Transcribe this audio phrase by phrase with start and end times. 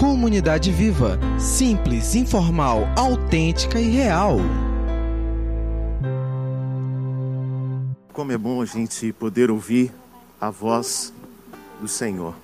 [0.00, 4.38] Comunidade viva, simples, informal, autêntica e real.
[8.10, 9.92] Como é bom a gente poder ouvir
[10.40, 11.12] a voz
[11.78, 12.34] do Senhor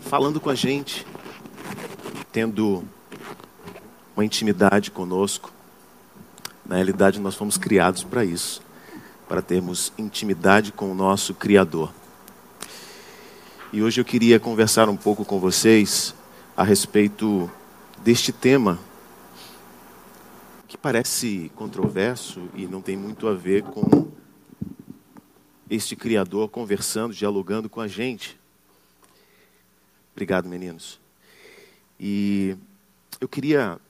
[0.00, 1.06] falando com a gente,
[2.32, 2.82] tendo
[4.16, 5.52] uma intimidade conosco.
[6.64, 8.62] Na realidade, nós fomos criados para isso,
[9.28, 11.92] para termos intimidade com o nosso Criador.
[13.74, 16.14] E hoje eu queria conversar um pouco com vocês
[16.56, 17.50] a respeito
[18.04, 18.78] deste tema
[20.68, 24.12] que parece controverso e não tem muito a ver com
[25.68, 28.38] este Criador conversando, dialogando com a gente.
[30.12, 31.00] Obrigado, meninos.
[31.98, 32.56] E
[33.20, 33.80] eu queria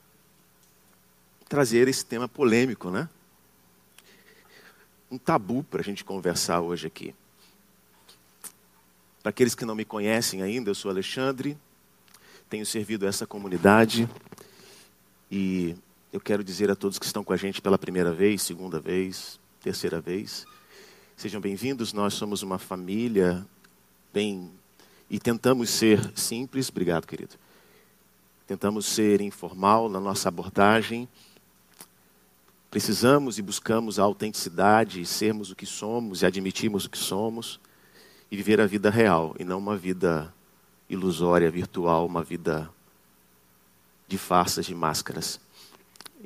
[1.47, 3.07] trazer esse tema polêmico, né?
[5.11, 7.13] Um tabu para a gente conversar hoje aqui.
[9.25, 11.57] Para aqueles que não me conhecem ainda, eu sou Alexandre,
[12.47, 14.07] tenho servido essa comunidade
[15.31, 15.75] e
[16.13, 19.39] eu quero dizer a todos que estão com a gente pela primeira vez, segunda vez,
[19.63, 20.45] terceira vez,
[21.17, 21.91] sejam bem-vindos.
[21.91, 23.43] Nós somos uma família
[24.13, 24.51] bem
[25.09, 27.33] e tentamos ser simples, obrigado, querido.
[28.45, 31.09] Tentamos ser informal na nossa abordagem.
[32.69, 37.59] Precisamos e buscamos a autenticidade, sermos o que somos e admitirmos o que somos
[38.31, 40.33] e viver a vida real e não uma vida
[40.89, 42.69] ilusória, virtual, uma vida
[44.07, 45.39] de farsas, de máscaras.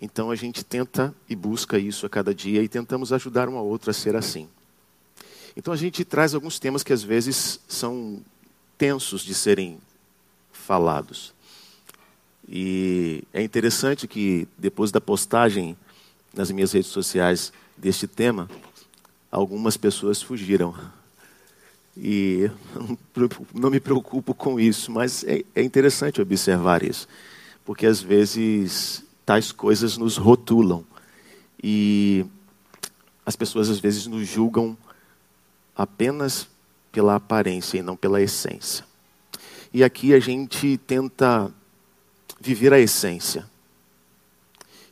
[0.01, 3.65] Então a gente tenta e busca isso a cada dia e tentamos ajudar um ao
[3.65, 4.47] outro a ser assim.
[5.55, 8.21] Então a gente traz alguns temas que às vezes são
[8.77, 9.77] tensos de serem
[10.51, 11.33] falados.
[12.47, 15.77] E é interessante que depois da postagem
[16.33, 18.49] nas minhas redes sociais deste tema,
[19.31, 20.73] algumas pessoas fugiram.
[22.01, 22.49] E
[23.53, 27.05] não me preocupo com isso, mas é, é interessante observar isso,
[27.65, 30.85] porque às vezes tais coisas nos rotulam
[31.61, 32.25] e
[33.25, 34.77] as pessoas às vezes nos julgam
[35.75, 36.47] apenas
[36.89, 38.85] pela aparência e não pela essência.
[39.73, 41.51] E aqui a gente tenta
[42.39, 43.45] viver a essência.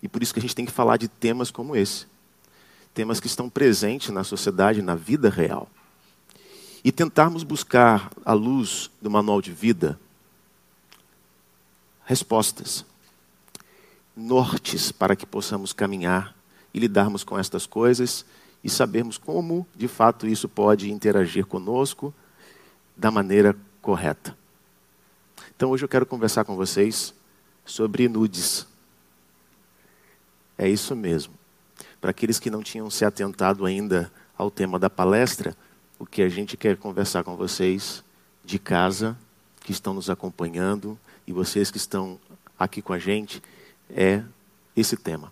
[0.04, 2.06] E por isso que a gente tem que falar de temas como esse.
[2.94, 5.70] Temas que estão presentes na sociedade, na vida real.
[6.88, 10.00] E tentarmos buscar, à luz do manual de vida,
[12.06, 12.86] respostas,
[14.16, 16.34] nortes para que possamos caminhar
[16.74, 18.26] e lidarmos com estas coisas
[18.64, 22.14] e sabermos como, de fato, isso pode interagir conosco
[22.96, 24.34] da maneira correta.
[25.58, 27.14] Então, hoje eu quero conversar com vocês
[27.66, 28.66] sobre nudes.
[30.58, 31.34] É isso mesmo.
[32.00, 35.54] Para aqueles que não tinham se atentado ainda ao tema da palestra,
[36.00, 38.04] o que a gente quer conversar com vocês
[38.44, 39.18] de casa,
[39.62, 42.20] que estão nos acompanhando, e vocês que estão
[42.58, 43.42] aqui com a gente,
[43.90, 44.24] é
[44.76, 45.32] esse tema.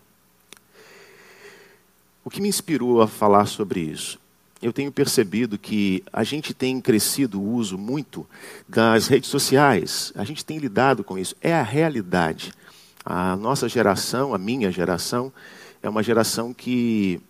[2.24, 4.18] O que me inspirou a falar sobre isso?
[4.60, 8.26] Eu tenho percebido que a gente tem crescido o uso muito
[8.68, 10.12] das redes sociais.
[10.16, 11.36] A gente tem lidado com isso.
[11.40, 12.52] É a realidade.
[13.04, 15.32] A nossa geração, a minha geração,
[15.82, 17.20] é uma geração que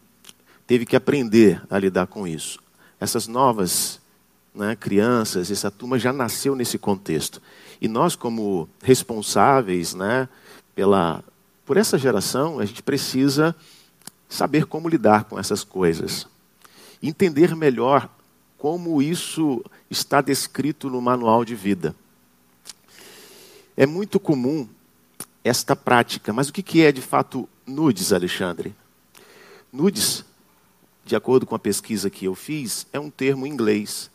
[0.66, 2.58] teve que aprender a lidar com isso.
[3.00, 4.00] Essas novas
[4.54, 7.42] né, crianças, essa turma já nasceu nesse contexto.
[7.80, 10.28] E nós, como responsáveis né,
[10.74, 11.22] pela,
[11.64, 13.54] por essa geração, a gente precisa
[14.28, 16.26] saber como lidar com essas coisas.
[17.02, 18.08] Entender melhor
[18.56, 21.94] como isso está descrito no manual de vida.
[23.76, 24.66] É muito comum
[25.44, 28.74] esta prática, mas o que é de fato nudes, Alexandre?
[29.72, 30.24] Nudes,
[31.06, 34.10] de acordo com a pesquisa que eu fiz, é um termo em inglês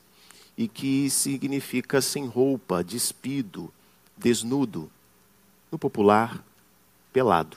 [0.57, 3.73] e que significa sem roupa, despido,
[4.17, 4.91] desnudo,
[5.71, 6.43] no popular,
[7.13, 7.55] pelado.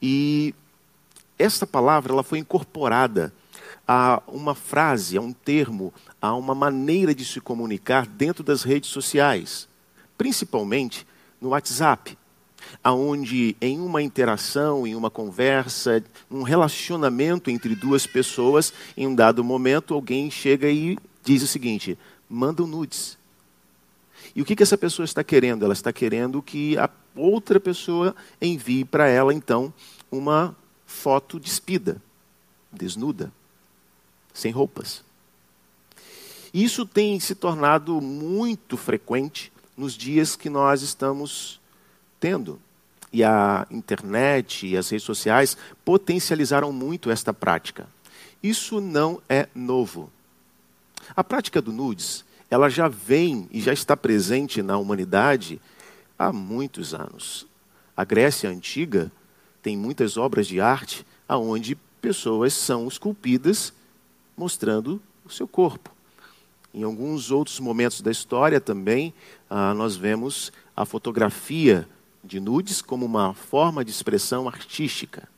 [0.00, 0.54] E
[1.38, 3.32] esta palavra ela foi incorporada
[3.88, 8.90] a uma frase, a um termo, a uma maneira de se comunicar dentro das redes
[8.90, 9.66] sociais,
[10.18, 11.06] principalmente
[11.40, 12.18] no WhatsApp,
[12.82, 19.42] aonde em uma interação, em uma conversa, um relacionamento entre duas pessoas, em um dado
[19.44, 21.98] momento alguém chega e diz o seguinte:
[22.28, 23.18] manda um nudes.
[24.34, 25.64] E o que, que essa pessoa está querendo?
[25.64, 29.72] Ela está querendo que a outra pessoa envie para ela, então,
[30.10, 30.54] uma
[30.84, 32.00] foto despida,
[32.70, 33.32] desnuda,
[34.34, 35.02] sem roupas.
[36.52, 41.60] Isso tem se tornado muito frequente nos dias que nós estamos
[42.20, 42.60] tendo.
[43.12, 47.86] E a internet e as redes sociais potencializaram muito esta prática.
[48.42, 50.10] Isso não é novo.
[51.14, 55.60] A prática do nudes ela já vem e já está presente na humanidade
[56.18, 57.46] há muitos anos.
[57.96, 59.10] A Grécia antiga
[59.62, 63.72] tem muitas obras de arte aonde pessoas são esculpidas
[64.36, 65.90] mostrando o seu corpo.
[66.72, 69.12] Em alguns outros momentos da história também,
[69.50, 71.88] ah, nós vemos a fotografia
[72.26, 75.28] de nudes como uma forma de expressão artística.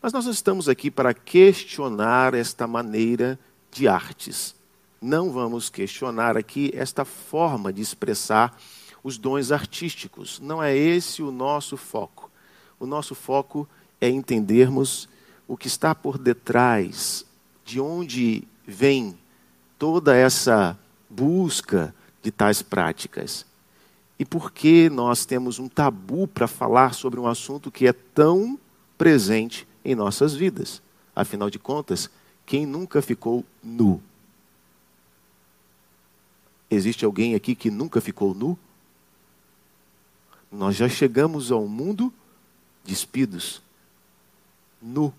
[0.00, 3.38] Mas nós estamos aqui para questionar esta maneira
[3.70, 4.54] de artes.
[5.00, 8.56] Não vamos questionar aqui esta forma de expressar
[9.02, 10.38] os dons artísticos.
[10.40, 12.30] Não é esse o nosso foco.
[12.78, 13.68] O nosso foco
[14.00, 15.08] é entendermos
[15.48, 17.24] o que está por detrás,
[17.64, 19.16] de onde vem
[19.78, 20.78] toda essa
[21.08, 23.45] busca de tais práticas.
[24.18, 28.58] E por que nós temos um tabu para falar sobre um assunto que é tão
[28.96, 30.82] presente em nossas vidas?
[31.14, 32.10] Afinal de contas,
[32.44, 34.00] quem nunca ficou nu?
[36.70, 38.58] Existe alguém aqui que nunca ficou nu?
[40.50, 42.12] Nós já chegamos ao mundo
[42.84, 43.60] despidos,
[44.80, 45.12] nu.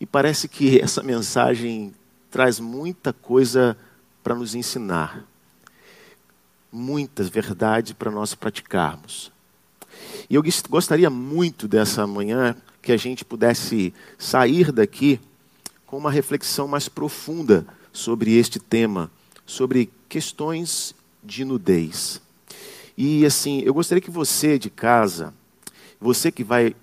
[0.00, 1.94] E parece que essa mensagem
[2.30, 3.76] traz muita coisa
[4.22, 5.26] para nos ensinar,
[6.72, 9.32] muitas verdades para nós praticarmos.
[10.28, 15.20] E eu gostaria muito dessa manhã que a gente pudesse sair daqui
[15.86, 19.10] com uma reflexão mais profunda sobre este tema,
[19.44, 22.20] sobre questões de nudez.
[22.96, 25.34] E assim, eu gostaria que você de casa,
[26.00, 26.74] você que vai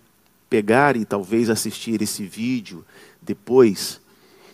[0.50, 2.86] pegar e talvez assistir esse vídeo
[3.22, 4.00] depois,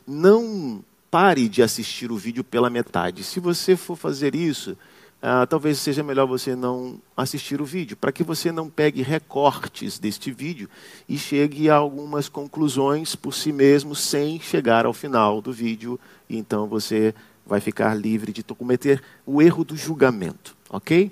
[0.07, 3.23] não pare de assistir o vídeo pela metade.
[3.23, 4.77] Se você for fazer isso,
[5.25, 9.97] ah, talvez seja melhor você não assistir o vídeo, para que você não pegue recortes
[9.97, 10.69] deste vídeo
[11.07, 15.97] e chegue a algumas conclusões por si mesmo sem chegar ao final do vídeo.
[16.29, 17.15] E então você
[17.45, 21.09] vai ficar livre de cometer o erro do julgamento, ok?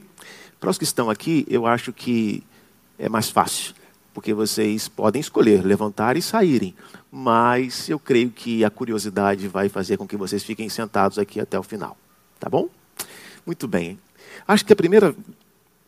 [0.59, 2.43] Para os que estão aqui, eu acho que
[2.99, 3.73] é mais fácil,
[4.13, 6.75] porque vocês podem escolher levantar e saírem,
[7.09, 11.57] mas eu creio que a curiosidade vai fazer com que vocês fiquem sentados aqui até
[11.57, 11.95] o final,
[12.37, 12.67] tá bom?
[13.45, 13.99] Muito bem.
[14.47, 15.15] Acho que a primeira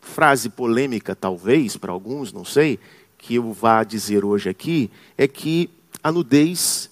[0.01, 2.79] frase polêmica, talvez, para alguns, não sei,
[3.17, 5.69] que eu vá dizer hoje aqui, é que
[6.03, 6.89] a nudez,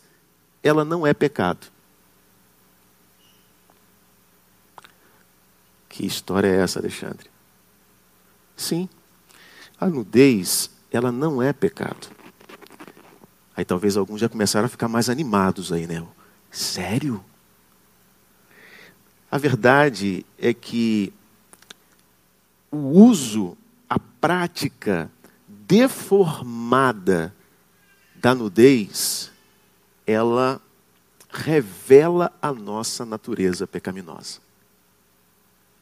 [0.63, 1.67] ela não é pecado.
[5.89, 7.29] Que história é essa, Alexandre?
[8.55, 8.87] Sim,
[9.79, 12.07] a nudez, ela não é pecado.
[13.55, 16.05] Aí talvez alguns já começaram a ficar mais animados aí, né?
[16.49, 17.23] Sério?
[19.31, 21.13] A verdade é que
[22.69, 23.57] o uso,
[23.89, 25.09] a prática
[25.47, 27.33] deformada
[28.15, 29.31] da nudez,
[30.05, 30.61] ela
[31.29, 34.39] revela a nossa natureza pecaminosa.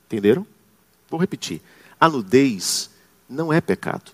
[0.06, 0.46] Entenderam?
[1.10, 1.60] Vou repetir.
[2.00, 2.92] A nudez
[3.28, 4.12] não é pecado.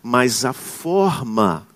[0.00, 1.66] Mas a forma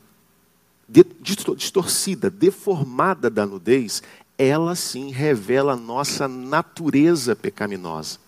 [1.56, 4.02] distorcida, deformada da nudez,
[4.42, 8.18] ela sim revela a nossa natureza pecaminosa.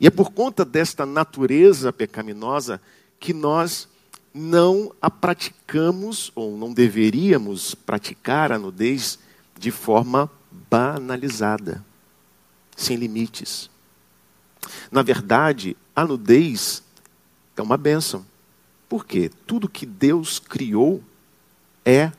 [0.00, 2.80] E é por conta desta natureza pecaminosa
[3.20, 3.88] que nós
[4.32, 9.18] não a praticamos, ou não deveríamos praticar a nudez
[9.56, 10.28] de forma
[10.68, 11.84] banalizada,
[12.76, 13.70] sem limites.
[14.90, 16.82] Na verdade, a nudez
[17.56, 18.26] é uma bênção.
[18.88, 19.30] Por quê?
[19.46, 21.02] Tudo que Deus criou
[21.84, 22.10] é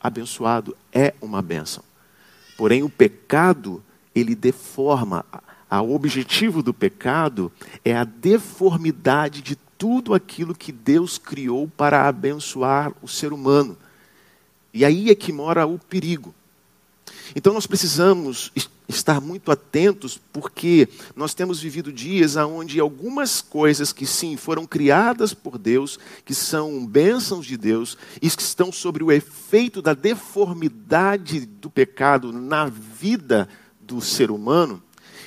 [0.00, 1.84] abençoado, é uma bênção.
[2.56, 3.82] Porém, o pecado,
[4.14, 5.24] ele deforma.
[5.70, 7.52] O objetivo do pecado
[7.84, 13.76] é a deformidade de tudo aquilo que Deus criou para abençoar o ser humano.
[14.74, 16.34] E aí é que mora o perigo.
[17.34, 18.52] Então nós precisamos
[18.88, 25.32] estar muito atentos, porque nós temos vivido dias onde algumas coisas que sim foram criadas
[25.32, 31.46] por Deus, que são bênçãos de Deus, e que estão sobre o efeito da deformidade
[31.46, 33.48] do pecado na vida
[33.80, 34.82] do ser humano,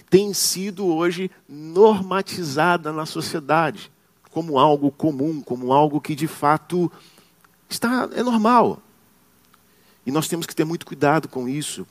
[0.09, 3.91] têm sido hoje normatizada na sociedade
[4.33, 6.91] como algo comum, como algo que de fato
[7.69, 8.81] está é normal.
[10.05, 11.87] E nós temos que ter muito cuidado com isso,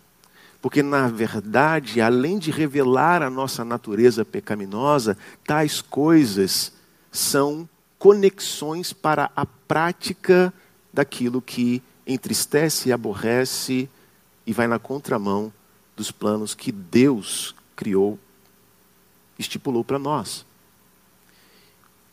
[0.60, 6.72] porque na verdade, além de revelar a nossa natureza pecaminosa, tais coisas
[7.10, 10.52] são conexões para a prática
[10.92, 13.88] daquilo que entristece aborrece
[14.46, 15.52] e vai na contramão
[15.96, 18.18] dos planos que Deus criou,
[19.38, 20.44] estipulou para nós.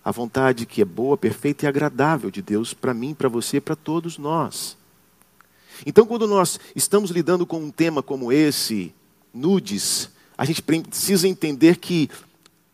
[0.03, 3.75] A vontade que é boa, perfeita e agradável de Deus para mim, para você, para
[3.75, 4.77] todos nós.
[5.86, 8.93] Então, quando nós estamos lidando com um tema como esse,
[9.33, 12.09] nudes, a gente precisa entender que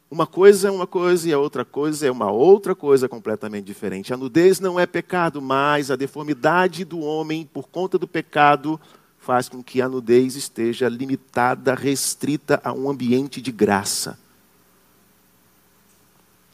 [0.09, 4.13] uma coisa é uma coisa e a outra coisa é uma outra coisa completamente diferente.
[4.13, 8.79] A nudez não é pecado, mas a deformidade do homem por conta do pecado
[9.17, 14.17] faz com que a nudez esteja limitada, restrita a um ambiente de graça.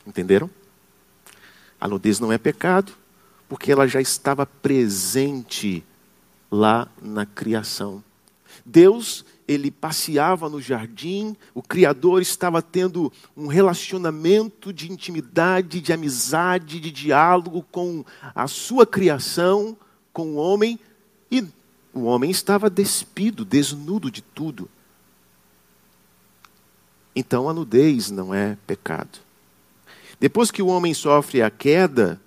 [0.07, 0.49] Entenderam?
[1.79, 2.93] A nudez não é pecado,
[3.49, 5.83] porque ela já estava presente
[6.51, 8.03] lá na criação.
[8.65, 16.79] Deus, ele passeava no jardim, o Criador estava tendo um relacionamento de intimidade, de amizade,
[16.79, 18.03] de diálogo com
[18.35, 19.75] a sua criação,
[20.11, 20.79] com o homem,
[21.31, 21.45] e
[21.93, 24.69] o homem estava despido, desnudo de tudo.
[27.15, 29.19] Então a nudez não é pecado.
[30.19, 32.21] Depois que o homem sofre a queda,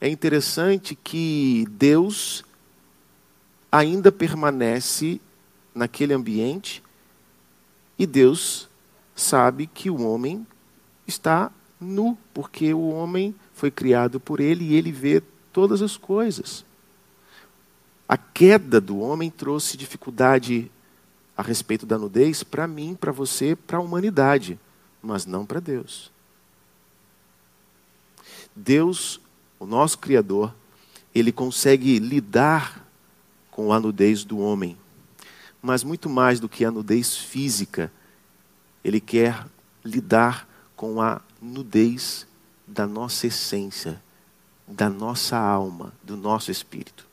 [0.00, 2.44] é interessante que Deus
[3.74, 5.20] ainda permanece
[5.74, 6.80] naquele ambiente
[7.98, 8.68] e Deus
[9.16, 10.46] sabe que o homem
[11.08, 11.50] está
[11.80, 15.20] nu, porque o homem foi criado por ele e ele vê
[15.52, 16.64] todas as coisas.
[18.08, 20.70] A queda do homem trouxe dificuldade
[21.36, 24.56] a respeito da nudez para mim, para você, para a humanidade,
[25.02, 26.12] mas não para Deus.
[28.54, 29.20] Deus,
[29.58, 30.54] o nosso Criador,
[31.12, 32.83] ele consegue lidar
[33.54, 34.76] com a nudez do homem.
[35.62, 37.90] Mas muito mais do que a nudez física,
[38.82, 39.46] ele quer
[39.84, 42.26] lidar com a nudez
[42.66, 44.02] da nossa essência,
[44.66, 47.06] da nossa alma, do nosso espírito.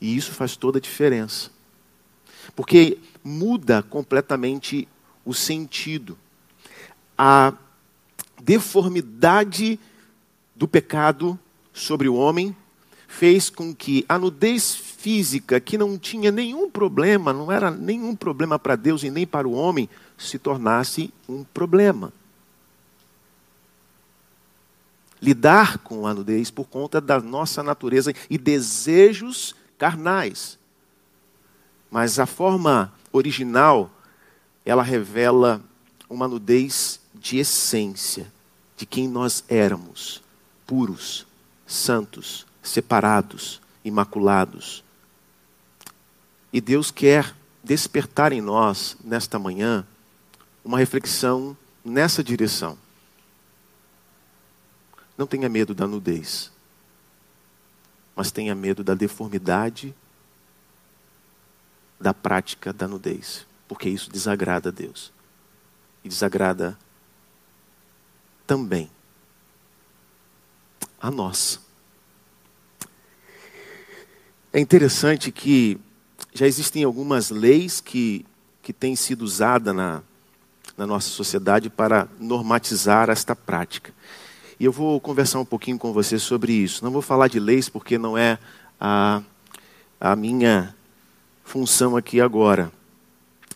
[0.00, 1.50] E isso faz toda a diferença.
[2.56, 4.88] Porque muda completamente
[5.22, 6.16] o sentido.
[7.16, 7.52] A
[8.42, 9.78] deformidade
[10.56, 11.38] do pecado
[11.74, 12.56] sobre o homem
[13.06, 18.58] fez com que a nudez física, que não tinha nenhum problema, não era nenhum problema
[18.58, 19.88] para Deus e nem para o homem,
[20.18, 22.12] se tornasse um problema.
[25.22, 30.58] Lidar com a nudez por conta da nossa natureza e desejos carnais.
[31.90, 33.90] Mas a forma original,
[34.66, 35.62] ela revela
[36.10, 38.30] uma nudez de essência,
[38.76, 40.22] de quem nós éramos
[40.66, 41.26] puros,
[41.66, 44.84] santos, separados, imaculados.
[46.52, 49.86] E Deus quer despertar em nós, nesta manhã,
[50.64, 52.76] uma reflexão nessa direção.
[55.16, 56.50] Não tenha medo da nudez,
[58.16, 59.94] mas tenha medo da deformidade
[62.00, 65.12] da prática da nudez, porque isso desagrada a Deus
[66.02, 66.78] e desagrada
[68.46, 68.90] também
[71.00, 71.60] a nós.
[74.52, 75.78] É interessante que
[76.32, 78.24] já existem algumas leis que,
[78.62, 80.02] que têm sido usadas na,
[80.76, 83.92] na nossa sociedade para normatizar esta prática.
[84.58, 86.84] E eu vou conversar um pouquinho com você sobre isso.
[86.84, 88.38] Não vou falar de leis porque não é
[88.80, 89.22] a,
[90.00, 90.74] a minha
[91.44, 92.70] função aqui agora.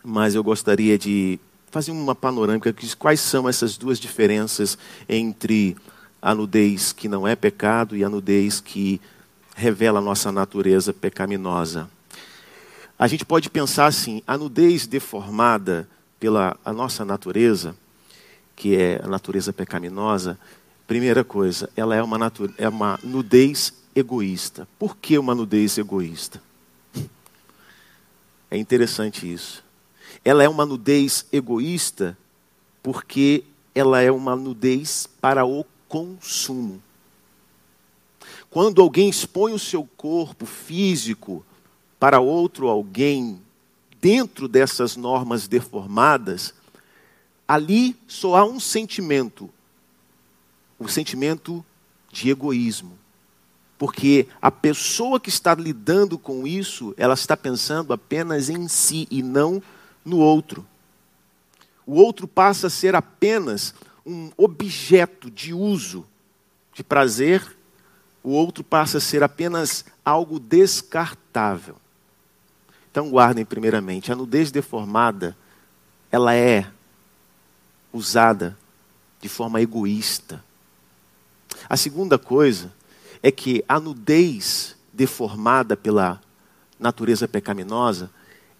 [0.03, 1.39] Mas eu gostaria de
[1.71, 4.79] fazer uma panorâmica de quais são essas duas diferenças
[5.09, 5.77] entre
[6.23, 9.01] a nudez que não é pecado e a nudez que
[9.55, 11.89] revela a nossa natureza pecaminosa.
[12.99, 15.89] A gente pode pensar assim: a nudez deformada
[16.21, 17.77] pela a nossa natureza,
[18.55, 20.39] que é a natureza pecaminosa,
[20.87, 24.69] primeira coisa, ela é uma, é uma nudez egoísta.
[24.79, 26.43] Por que uma nudez egoísta?
[28.51, 29.65] É interessante isso.
[30.25, 32.17] Ela é uma nudez egoísta
[32.81, 33.43] porque
[33.75, 36.81] ela é uma nudez para o consumo.
[38.49, 41.45] Quando alguém expõe o seu corpo físico
[42.05, 43.41] para outro alguém
[43.99, 46.53] dentro dessas normas deformadas,
[47.49, 49.49] ali só há um sentimento,
[50.79, 51.65] o sentimento
[52.13, 52.99] de egoísmo.
[53.79, 59.23] Porque a pessoa que está lidando com isso, ela está pensando apenas em si e
[59.23, 59.63] não
[60.05, 60.67] no outro.
[61.87, 66.05] O outro passa a ser apenas um objeto de uso,
[66.75, 67.57] de prazer,
[68.23, 71.77] o outro passa a ser apenas algo descartável.
[72.95, 75.37] Então guardem primeiramente, a nudez deformada,
[76.13, 76.65] ela é
[77.93, 78.57] usada
[79.21, 80.45] de forma egoísta.
[81.69, 82.73] A segunda coisa
[83.21, 86.23] é que a nudez deformada pela
[86.79, 88.09] natureza pecaminosa,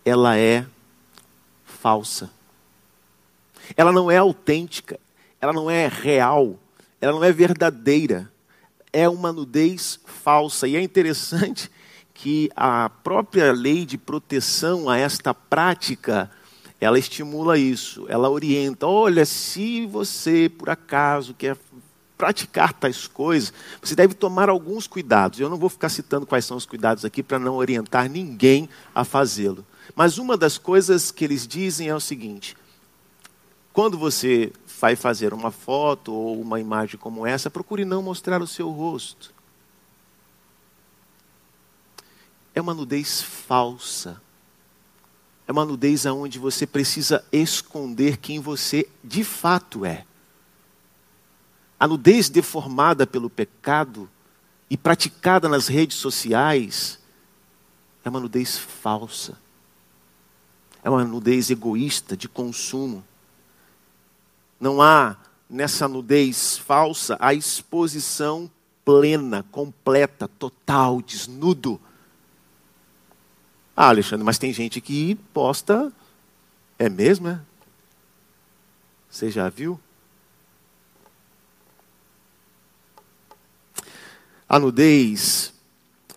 [0.05, 0.67] ela é
[1.65, 2.29] falsa.
[3.77, 4.99] Ela não é autêntica,
[5.41, 6.59] ela não é real,
[7.01, 8.29] ela não é verdadeira.
[8.93, 10.67] É uma nudez falsa.
[10.67, 11.71] E é interessante
[12.15, 16.31] que a própria lei de proteção a esta prática
[16.81, 18.87] ela estimula isso, ela orienta.
[18.87, 21.57] Olha, se você por acaso quer
[22.17, 23.53] praticar tais coisas,
[23.83, 25.41] você deve tomar alguns cuidados.
[25.41, 29.05] Eu não vou ficar citando quais são os cuidados aqui para não orientar ninguém a
[29.05, 29.65] fazê-lo.
[29.97, 32.57] Mas uma das coisas que eles dizem é o seguinte:
[33.73, 38.47] quando você vai fazer uma foto ou uma imagem como essa, procure não mostrar o
[38.47, 39.34] seu rosto.
[42.55, 44.21] É uma nudez falsa.
[45.47, 50.05] É uma nudez aonde você precisa esconder quem você de fato é.
[51.79, 54.09] A nudez deformada pelo pecado
[54.71, 56.99] e praticada nas redes sociais
[58.05, 59.39] é uma nudez falsa.
[60.83, 63.05] É uma nudez egoísta, de consumo.
[64.61, 65.17] Não há
[65.49, 68.51] nessa nudez falsa a exposição
[68.85, 71.81] plena, completa, total, desnudo.
[73.77, 75.93] Ah, Alexandre, mas tem gente que posta.
[76.79, 77.41] É mesmo, é?
[79.11, 79.79] Você já viu?
[84.49, 85.53] A nudez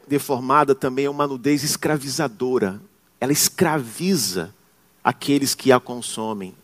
[0.07, 2.79] deformada também é uma nudez escravizadora.
[3.19, 4.53] Ela escraviza
[5.03, 6.55] aqueles que a consomem.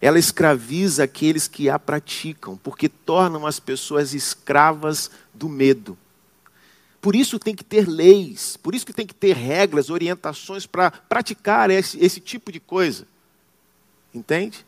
[0.00, 5.96] Ela escraviza aqueles que a praticam, porque tornam as pessoas escravas do medo.
[7.04, 10.90] Por isso tem que ter leis, por isso que tem que ter regras, orientações para
[10.90, 13.06] praticar esse, esse tipo de coisa.
[14.14, 14.64] Entende?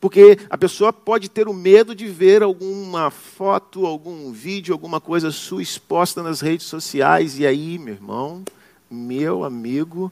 [0.00, 5.30] Porque a pessoa pode ter o medo de ver alguma foto, algum vídeo, alguma coisa
[5.30, 8.42] sua exposta nas redes sociais, e aí, meu irmão,
[8.90, 10.10] meu amigo,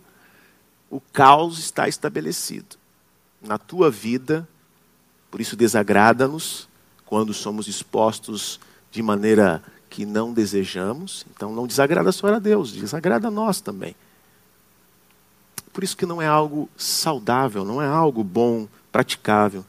[0.90, 2.76] o caos está estabelecido
[3.40, 4.46] na tua vida,
[5.30, 6.68] por isso desagrada-nos
[7.06, 8.60] quando somos expostos
[8.90, 11.26] de maneira que não desejamos.
[11.34, 13.94] Então não desagrada só a Deus, desagrada a nós também.
[15.72, 19.64] Por isso que não é algo saudável, não é algo bom, praticável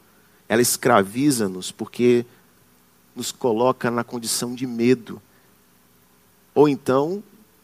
[0.50, 2.26] ela escraviza-nos porque
[3.14, 5.22] nos coloca na condição de medo.
[6.52, 7.22] Ou então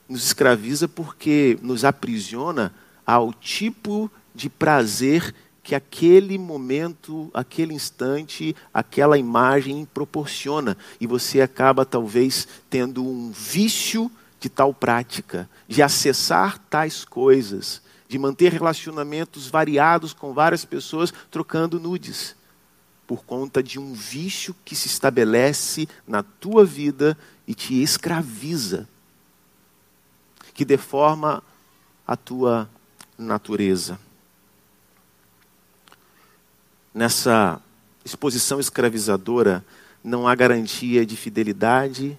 [0.09, 2.73] nos escraviza porque nos aprisiona
[3.05, 5.35] ao tipo de prazer
[5.67, 10.77] que aquele momento, aquele instante, aquela imagem proporciona.
[11.01, 18.17] E você acaba talvez tendo um vício de tal prática, de acessar tais coisas, de
[18.17, 22.37] manter relacionamentos variados com várias pessoas trocando nudes
[23.05, 28.89] por conta de um vício que se estabelece na tua vida e te escraviza,
[30.55, 31.43] que deforma
[32.07, 32.71] a tua
[33.19, 34.06] natureza.
[36.97, 37.61] Nessa
[38.07, 39.63] exposição escravizadora,
[40.03, 42.17] não há garantia de fidelidade,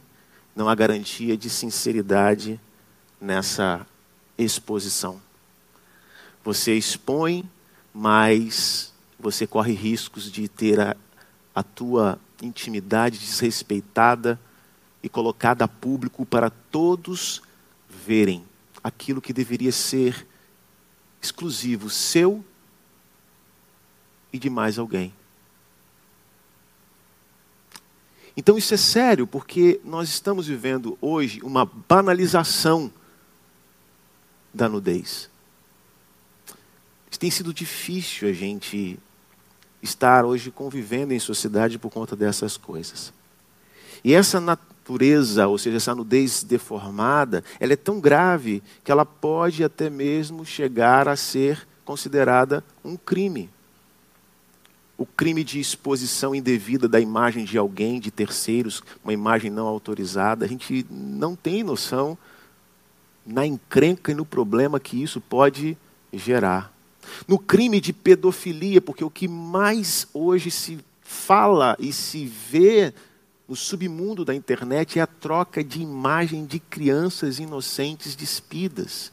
[0.56, 2.60] não há garantia de sinceridade
[3.20, 3.88] nessa
[4.38, 5.20] exposição.
[6.44, 7.44] Você expõe,
[7.92, 10.96] mas você corre riscos de ter a,
[11.56, 14.40] a tua intimidade desrespeitada
[15.02, 17.42] e colocada a público para todos
[17.90, 18.46] verem
[18.84, 20.28] aquilo que deveria ser
[21.20, 22.46] exclusivo seu
[24.32, 25.14] e de mais alguém.
[28.36, 32.92] Então isso é sério, porque nós estamos vivendo hoje uma banalização
[34.54, 35.30] da nudez.
[37.18, 39.00] Tem sido difícil a gente
[39.82, 43.12] estar hoje convivendo em sociedade por conta dessas coisas.
[44.04, 49.64] E essa natureza, ou seja, essa nudez deformada, ela é tão grave que ela pode
[49.64, 53.50] até mesmo chegar a ser considerada um crime.
[54.98, 60.44] O crime de exposição indevida da imagem de alguém, de terceiros, uma imagem não autorizada,
[60.44, 62.18] a gente não tem noção
[63.26, 65.78] na encrenca e no problema que isso pode
[66.12, 66.76] gerar
[67.28, 72.94] no crime de pedofilia, porque o que mais hoje se fala e se vê
[73.48, 79.12] no submundo da internet é a troca de imagem de crianças inocentes despidas,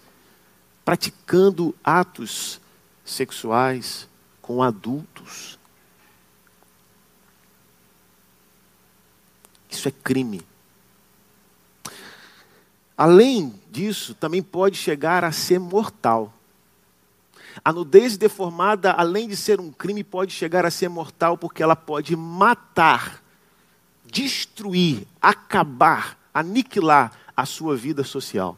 [0.84, 2.60] praticando atos
[3.04, 4.08] sexuais
[4.42, 5.53] com adultos.
[9.74, 10.42] Isso é crime.
[12.96, 16.32] Além disso, também pode chegar a ser mortal.
[17.64, 21.76] A nudez deformada, além de ser um crime, pode chegar a ser mortal porque ela
[21.76, 23.22] pode matar,
[24.04, 28.56] destruir, acabar, aniquilar a sua vida social.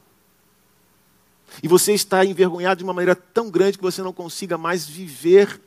[1.62, 5.60] E você está envergonhado de uma maneira tão grande que você não consiga mais viver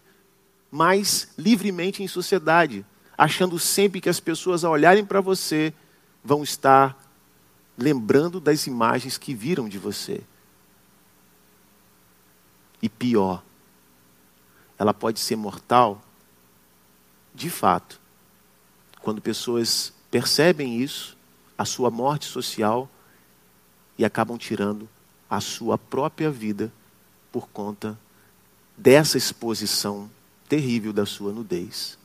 [0.71, 2.85] mais livremente em sociedade,
[3.19, 5.73] achando sempre que as pessoas, ao olharem para você,
[6.23, 6.97] vão estar
[7.77, 10.21] lembrando das imagens que viram de você.
[12.82, 13.43] E pior,
[14.77, 16.01] ela pode ser mortal,
[17.36, 17.99] de fato,
[19.01, 21.17] quando pessoas percebem isso,
[21.58, 22.89] a sua morte social,
[23.97, 24.88] e acabam tirando
[25.29, 26.71] a sua própria vida
[27.34, 27.99] por conta
[28.77, 30.10] dessa exposição
[30.47, 31.98] terrível da sua nudez.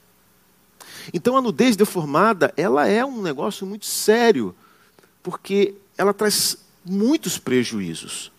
[1.12, 4.54] Então a nudez deformada, ela é um negócio muito sério,
[5.22, 8.30] porque ela traz muitos prejuízos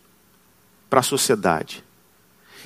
[0.90, 1.84] para a sociedade.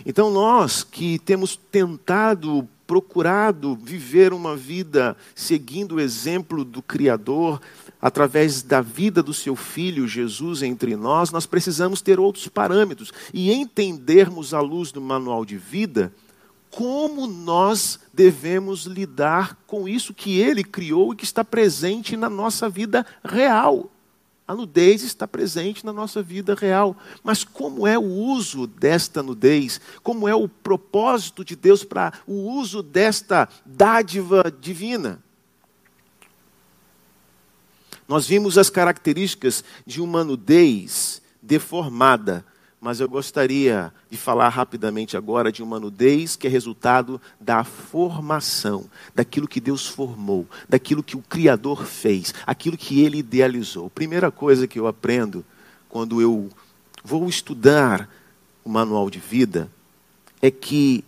[0.06, 7.62] Então nós que temos tentado, procurado viver uma vida seguindo o exemplo do Criador,
[8.02, 13.52] através da vida do seu filho Jesus entre nós, nós precisamos ter outros parâmetros e
[13.52, 16.12] entendermos à luz do manual de vida
[16.70, 22.70] como nós devemos lidar com isso que ele criou e que está presente na nossa
[22.70, 23.90] vida real.
[24.48, 26.98] A nudez está presente na nossa vida real.
[27.24, 29.80] Mas como é o uso desta nudez?
[30.02, 35.22] Como é o propósito de Deus para o uso desta dádiva divina?
[38.08, 42.44] Nós vimos as características de uma nudez deformada,
[42.82, 48.90] mas eu gostaria de falar rapidamente agora de uma nudez que é resultado da formação,
[49.14, 53.90] daquilo que Deus formou, daquilo que o Criador fez, aquilo que ele idealizou.
[53.90, 55.44] Primeira coisa que eu aprendo
[55.90, 56.50] quando eu
[57.04, 58.10] vou estudar
[58.64, 59.70] o manual de vida
[60.42, 61.04] é que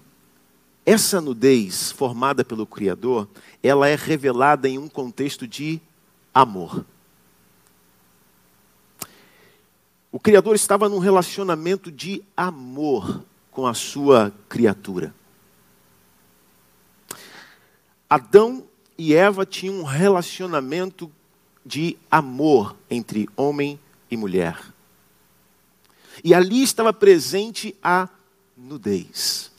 [0.85, 3.29] essa nudez formada pelo Criador,
[3.63, 5.79] ela é revelada em um contexto de
[6.33, 6.83] amor.
[10.11, 15.13] O Criador estava num relacionamento de amor com a sua criatura.
[18.09, 18.65] Adão
[18.97, 21.09] e Eva tinham um relacionamento
[21.65, 24.59] de amor entre homem e mulher.
[26.23, 28.09] E ali estava presente a
[28.57, 29.49] nudez.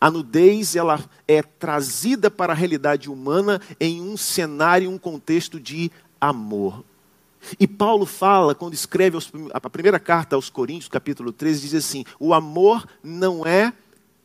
[0.00, 5.90] A nudez ela é trazida para a realidade humana em um cenário, um contexto de
[6.20, 6.84] amor.
[7.58, 9.18] E Paulo fala, quando escreve
[9.52, 13.72] a primeira carta aos Coríntios, capítulo 13, diz assim: o amor não é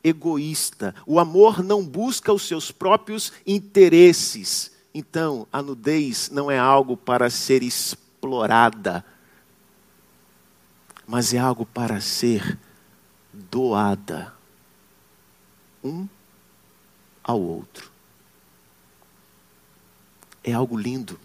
[0.03, 4.71] egoísta, o amor não busca os seus próprios interesses.
[4.93, 9.05] Então, a nudez não é algo para ser explorada,
[11.05, 12.57] mas é algo para ser
[13.33, 14.33] doada
[15.83, 16.07] um
[17.23, 17.91] ao outro.
[20.43, 21.19] É algo lindo.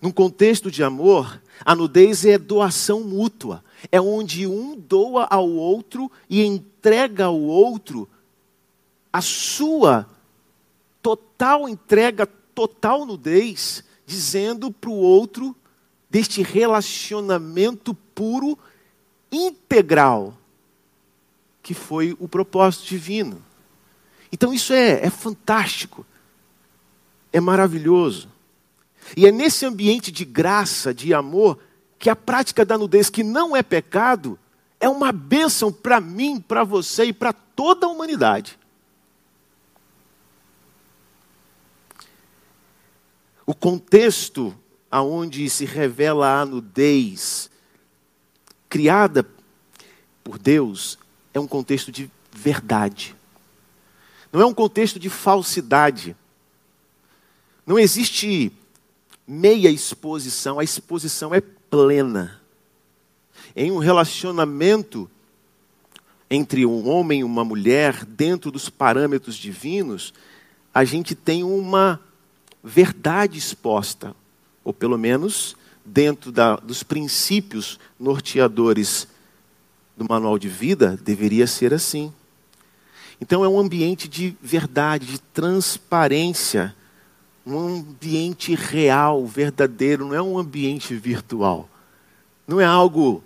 [0.00, 3.62] Num contexto de amor, a nudez é doação mútua.
[3.92, 8.08] É onde um doa ao outro e entrega ao outro
[9.12, 10.08] a sua
[11.02, 15.54] total entrega, total nudez, dizendo para o outro
[16.08, 18.58] deste relacionamento puro,
[19.30, 20.36] integral,
[21.62, 23.42] que foi o propósito divino.
[24.32, 26.04] Então isso é, é fantástico,
[27.32, 28.28] é maravilhoso.
[29.16, 31.58] E é nesse ambiente de graça, de amor,
[31.98, 34.38] que a prática da nudez, que não é pecado,
[34.78, 38.58] é uma bênção para mim, para você e para toda a humanidade.
[43.44, 44.56] O contexto
[44.90, 47.50] aonde se revela a nudez
[48.68, 49.26] criada
[50.22, 50.96] por Deus
[51.34, 53.16] é um contexto de verdade.
[54.32, 56.16] Não é um contexto de falsidade.
[57.66, 58.52] Não existe
[59.30, 62.40] meia exposição, a exposição é plena.
[63.54, 65.08] Em um relacionamento
[66.28, 70.12] entre um homem e uma mulher, dentro dos parâmetros divinos,
[70.74, 72.00] a gente tem uma
[72.62, 74.16] verdade exposta,
[74.64, 79.06] ou pelo menos dentro da, dos princípios norteadores
[79.96, 82.12] do manual de vida, deveria ser assim.
[83.20, 86.74] Então é um ambiente de verdade, de transparência
[87.46, 91.68] um ambiente real, verdadeiro, não é um ambiente virtual.
[92.46, 93.22] Não é algo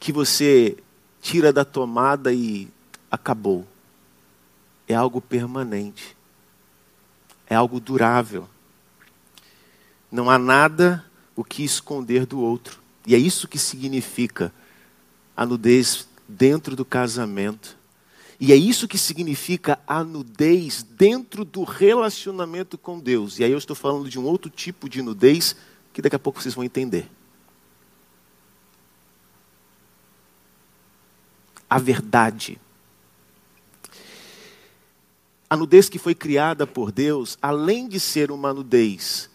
[0.00, 0.76] que você
[1.20, 2.68] tira da tomada e
[3.10, 3.66] acabou.
[4.88, 6.16] É algo permanente.
[7.46, 8.48] É algo durável.
[10.10, 11.04] Não há nada
[11.36, 12.80] o que esconder do outro.
[13.06, 14.52] E é isso que significa
[15.36, 17.76] a nudez dentro do casamento
[18.44, 23.38] e é isso que significa a nudez dentro do relacionamento com Deus.
[23.38, 25.54] E aí eu estou falando de um outro tipo de nudez
[25.92, 27.08] que daqui a pouco vocês vão entender.
[31.70, 32.60] A verdade.
[35.48, 39.30] A nudez que foi criada por Deus, além de ser uma nudez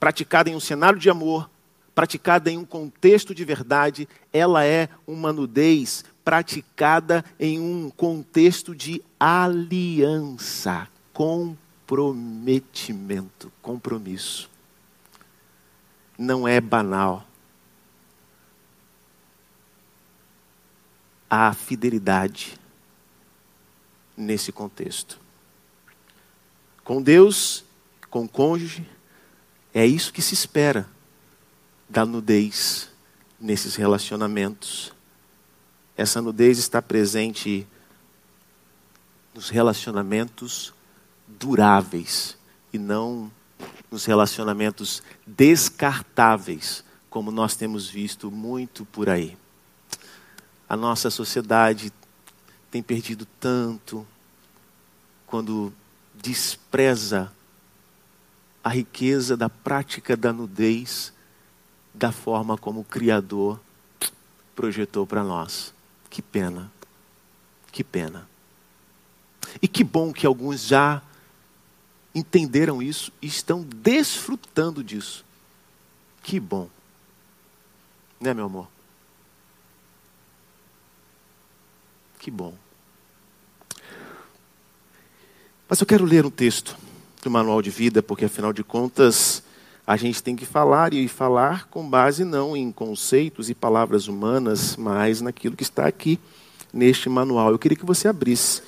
[0.00, 1.48] praticada em um cenário de amor,
[1.94, 9.02] praticada em um contexto de verdade, ela é uma nudez praticada em um contexto de
[9.18, 14.50] aliança, comprometimento, compromisso.
[16.16, 17.26] Não é banal.
[21.28, 22.56] Há fidelidade
[24.16, 25.18] nesse contexto.
[26.84, 27.64] Com Deus,
[28.10, 28.86] com o cônjuge,
[29.72, 30.86] é isso que se espera
[31.88, 32.90] da nudez
[33.40, 34.92] nesses relacionamentos.
[35.96, 37.66] Essa nudez está presente
[39.34, 40.72] nos relacionamentos
[41.26, 42.36] duráveis
[42.72, 43.30] e não
[43.90, 49.36] nos relacionamentos descartáveis, como nós temos visto muito por aí.
[50.66, 51.92] A nossa sociedade
[52.70, 54.06] tem perdido tanto
[55.26, 55.72] quando
[56.14, 57.30] despreza
[58.64, 61.12] a riqueza da prática da nudez
[61.92, 63.60] da forma como o Criador
[64.54, 65.74] projetou para nós.
[66.12, 66.70] Que pena.
[67.72, 68.28] Que pena.
[69.62, 71.00] E que bom que alguns já
[72.14, 75.24] entenderam isso e estão desfrutando disso.
[76.22, 76.68] Que bom.
[78.20, 78.68] Né, meu amor?
[82.18, 82.54] Que bom.
[85.66, 86.76] Mas eu quero ler um texto
[87.22, 89.42] do Manual de Vida, porque afinal de contas,
[89.86, 94.76] a gente tem que falar e falar com base não em conceitos e palavras humanas,
[94.76, 96.18] mas naquilo que está aqui
[96.72, 97.50] neste manual.
[97.50, 98.62] Eu queria que você abrisse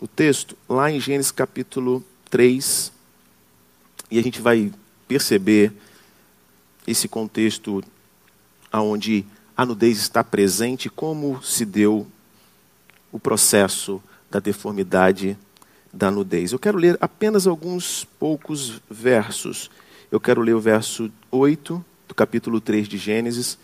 [0.00, 2.92] o texto lá em Gênesis capítulo 3,
[4.10, 4.72] e a gente vai
[5.06, 5.72] perceber
[6.86, 7.82] esse contexto
[8.72, 9.24] onde
[9.56, 12.06] a nudez está presente, como se deu
[13.12, 15.36] o processo da deformidade
[15.92, 16.52] da nudez.
[16.52, 19.70] Eu quero ler apenas alguns poucos versos.
[20.10, 23.56] Eu quero ler o verso 8 do capítulo 3 de Gênesis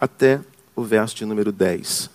[0.00, 0.40] até
[0.74, 2.10] o verso de número 10.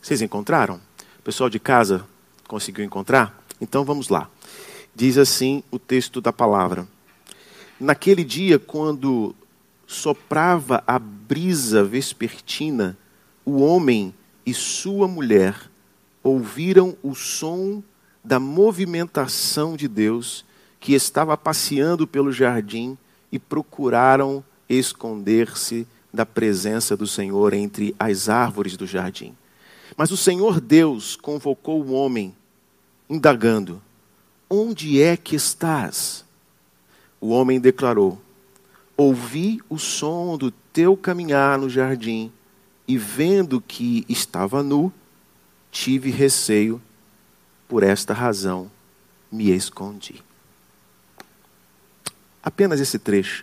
[0.00, 0.80] Vocês encontraram?
[1.18, 2.06] O pessoal de casa
[2.48, 3.44] conseguiu encontrar?
[3.60, 4.30] Então vamos lá.
[4.94, 6.88] Diz assim o texto da palavra:
[7.78, 9.36] Naquele dia, quando
[9.86, 12.96] soprava a brisa vespertina,
[13.44, 14.14] o homem
[14.46, 15.70] e sua mulher
[16.22, 17.82] ouviram o som
[18.24, 20.42] da movimentação de Deus
[20.84, 22.98] que estava passeando pelo jardim
[23.32, 29.34] e procuraram esconder-se da presença do Senhor entre as árvores do jardim.
[29.96, 32.36] Mas o Senhor Deus convocou o homem,
[33.08, 33.80] indagando:
[34.48, 36.22] Onde é que estás?
[37.18, 38.20] O homem declarou:
[38.94, 42.30] Ouvi o som do teu caminhar no jardim
[42.86, 44.92] e vendo que estava nu,
[45.70, 46.78] tive receio,
[47.66, 48.70] por esta razão
[49.32, 50.22] me escondi.
[52.44, 53.42] Apenas esse trecho.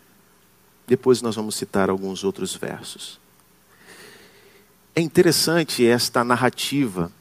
[0.85, 3.19] Depois nós vamos citar alguns outros versos.
[4.95, 7.11] É interessante esta narrativa.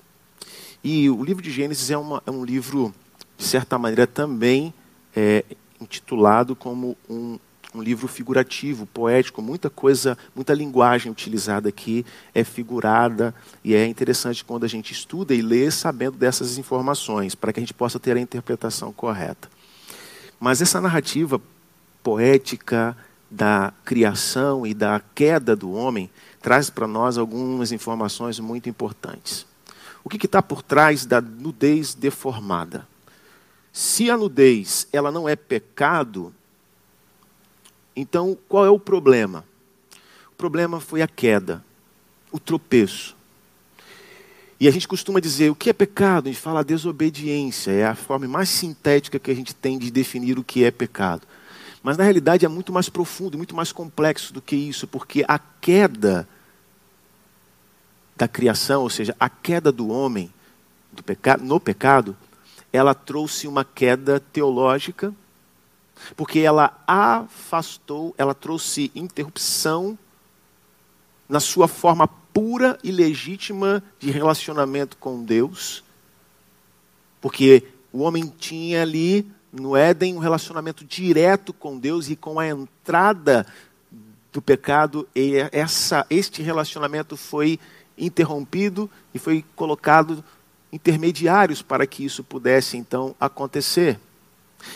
[0.84, 2.92] E o livro de Gênesis é, uma, é um livro,
[3.38, 4.74] de certa maneira, também
[5.16, 5.42] é,
[5.80, 7.38] intitulado como um,
[7.74, 14.44] um livro figurativo, poético, muita coisa, muita linguagem utilizada aqui é figurada e é interessante
[14.44, 18.16] quando a gente estuda e lê sabendo dessas informações, para que a gente possa ter
[18.16, 19.48] a interpretação correta.
[20.38, 21.40] Mas essa narrativa
[22.02, 22.96] poética
[23.30, 26.10] da criação e da queda do homem
[26.40, 29.46] traz para nós algumas informações muito importantes.
[30.02, 32.88] O que está por trás da nudez deformada?
[33.72, 36.34] Se a nudez ela não é pecado,
[37.94, 39.44] então, qual é o problema?
[40.32, 41.62] O problema foi a queda,
[42.32, 43.16] o tropeço.
[44.58, 46.28] E a gente costuma dizer o que é pecado?
[46.28, 50.38] A gente fala desobediência, é a forma mais sintética que a gente tem de definir
[50.38, 51.26] o que é pecado.
[51.82, 55.38] Mas na realidade é muito mais profundo, muito mais complexo do que isso, porque a
[55.38, 56.28] queda
[58.16, 60.32] da criação, ou seja, a queda do homem
[60.92, 62.16] do pecado, no pecado,
[62.72, 65.14] ela trouxe uma queda teológica,
[66.16, 69.98] porque ela afastou, ela trouxe interrupção
[71.28, 75.82] na sua forma pura e legítima de relacionamento com Deus,
[77.20, 82.46] porque o homem tinha ali no Éden um relacionamento direto com Deus e com a
[82.46, 83.46] entrada
[84.32, 87.58] do pecado, e essa, este relacionamento foi
[87.98, 90.24] interrompido e foi colocado
[90.72, 93.98] intermediários para que isso pudesse então acontecer.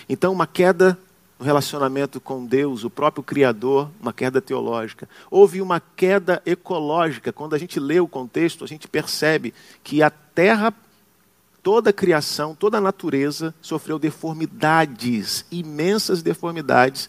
[0.09, 0.99] Então, uma queda
[1.39, 5.09] no relacionamento com Deus, o próprio Criador, uma queda teológica.
[5.31, 7.33] Houve uma queda ecológica.
[7.33, 10.73] Quando a gente lê o contexto, a gente percebe que a terra,
[11.65, 17.09] toda a criação, toda a natureza sofreu deformidades, imensas deformidades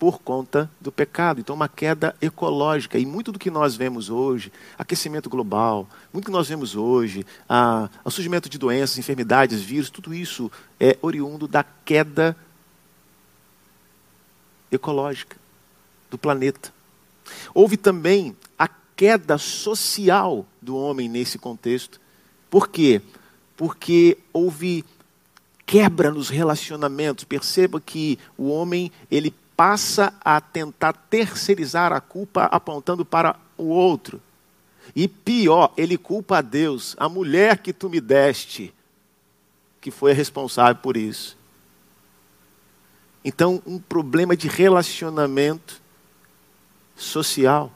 [0.00, 1.40] por conta do pecado.
[1.40, 2.98] Então, uma queda ecológica.
[2.98, 7.24] E muito do que nós vemos hoje, aquecimento global, muito do que nós vemos hoje,
[7.48, 12.36] a, o surgimento de doenças, enfermidades, vírus, tudo isso é oriundo da queda
[14.72, 15.36] ecológica
[16.10, 16.74] do planeta.
[17.54, 22.00] Houve também a queda social do homem nesse contexto.
[22.50, 23.00] Por quê?
[23.00, 23.23] Porque
[24.32, 24.84] houve
[25.66, 27.24] quebra nos relacionamentos.
[27.24, 34.20] Perceba que o homem ele passa a tentar terceirizar a culpa apontando para o outro.
[34.94, 38.74] E pior, ele culpa a Deus, a mulher que tu me deste,
[39.80, 41.36] que foi a responsável por isso.
[43.24, 45.80] Então, um problema de relacionamento
[46.94, 47.72] social,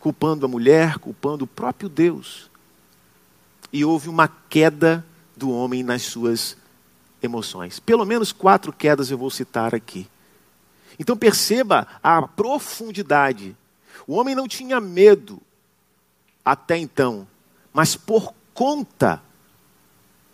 [0.00, 2.49] culpando a mulher, culpando o próprio Deus.
[3.72, 5.04] E houve uma queda
[5.36, 6.56] do homem nas suas
[7.22, 7.78] emoções.
[7.78, 10.08] Pelo menos quatro quedas eu vou citar aqui.
[10.98, 13.56] Então perceba a profundidade.
[14.06, 15.40] O homem não tinha medo
[16.44, 17.26] até então,
[17.72, 19.22] mas por conta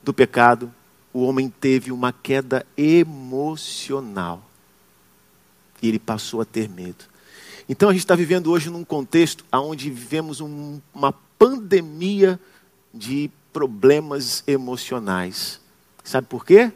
[0.02, 0.72] do pecado,
[1.12, 4.42] o homem teve uma queda emocional.
[5.82, 7.04] E ele passou a ter medo.
[7.68, 12.40] Então a gente está vivendo hoje num contexto onde vivemos um, uma pandemia
[12.96, 15.60] de problemas emocionais.
[16.04, 16.72] Sabe por quê?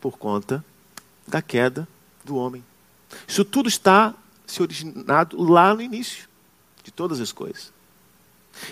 [0.00, 0.64] Por conta
[1.26, 1.88] da queda
[2.24, 2.64] do homem.
[3.26, 4.14] Isso tudo está
[4.46, 6.28] se originado lá no início
[6.82, 7.73] de todas as coisas.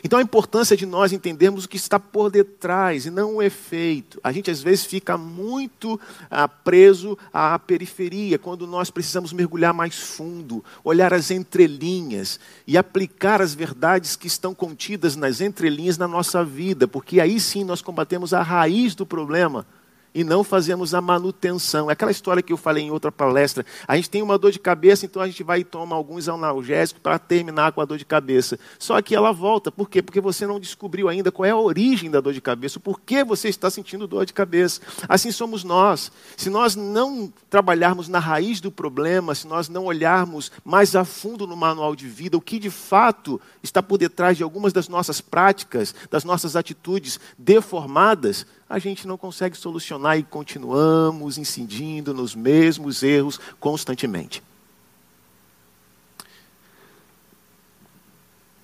[0.03, 4.21] Então a importância de nós entendermos o que está por detrás e não o efeito.
[4.23, 5.99] A gente às vezes fica muito
[6.31, 13.43] ah, preso à periferia, quando nós precisamos mergulhar mais fundo, olhar as entrelinhas e aplicar
[13.43, 18.33] as verdades que estão contidas nas entrelinhas na nossa vida, porque aí sim nós combatemos
[18.33, 19.67] a raiz do problema
[20.15, 21.89] e não fazemos a manutenção.
[21.91, 23.65] É aquela história que eu falei em outra palestra.
[23.87, 27.03] A gente tem uma dor de cabeça, então a gente vai e toma alguns analgésicos
[27.03, 28.59] para terminar com a dor de cabeça.
[28.79, 29.71] Só que ela volta.
[29.71, 30.03] Por quê?
[30.03, 33.25] Porque você não descobriu ainda qual é a origem da dor de cabeça, por que
[33.25, 34.81] você está sentindo dor de cabeça.
[35.09, 36.13] Assim somos nós.
[36.37, 41.47] Se nós não trabalharmos na raiz do problema, se nós não olharmos mais a fundo
[41.47, 45.21] no manual de vida, o que de fato está por detrás de algumas das nossas
[45.21, 53.03] práticas, das nossas atitudes deformadas, a gente não consegue solucionar e continuamos incidindo nos mesmos
[53.03, 54.43] erros constantemente.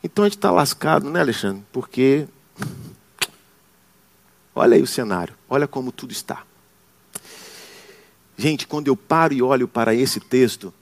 [0.02, 1.62] Então a gente está lascado, né, Alexandre?
[1.70, 2.26] Porque.
[4.54, 6.42] Olha aí o cenário, olha como tudo está.
[8.36, 10.74] Gente, quando eu paro e olho para esse texto,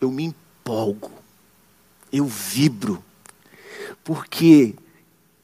[0.00, 1.10] eu me empolgo,
[2.12, 3.02] eu vibro,
[4.04, 4.76] porque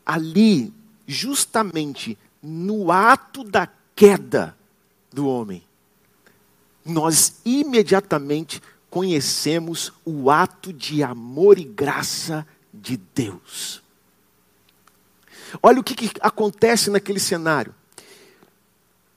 [0.07, 0.73] ali,
[1.05, 4.57] justamente no ato da queda
[5.12, 5.62] do homem,
[6.85, 13.83] nós imediatamente conhecemos o ato de amor e graça de Deus.
[15.62, 17.74] Olha o que, que acontece naquele cenário.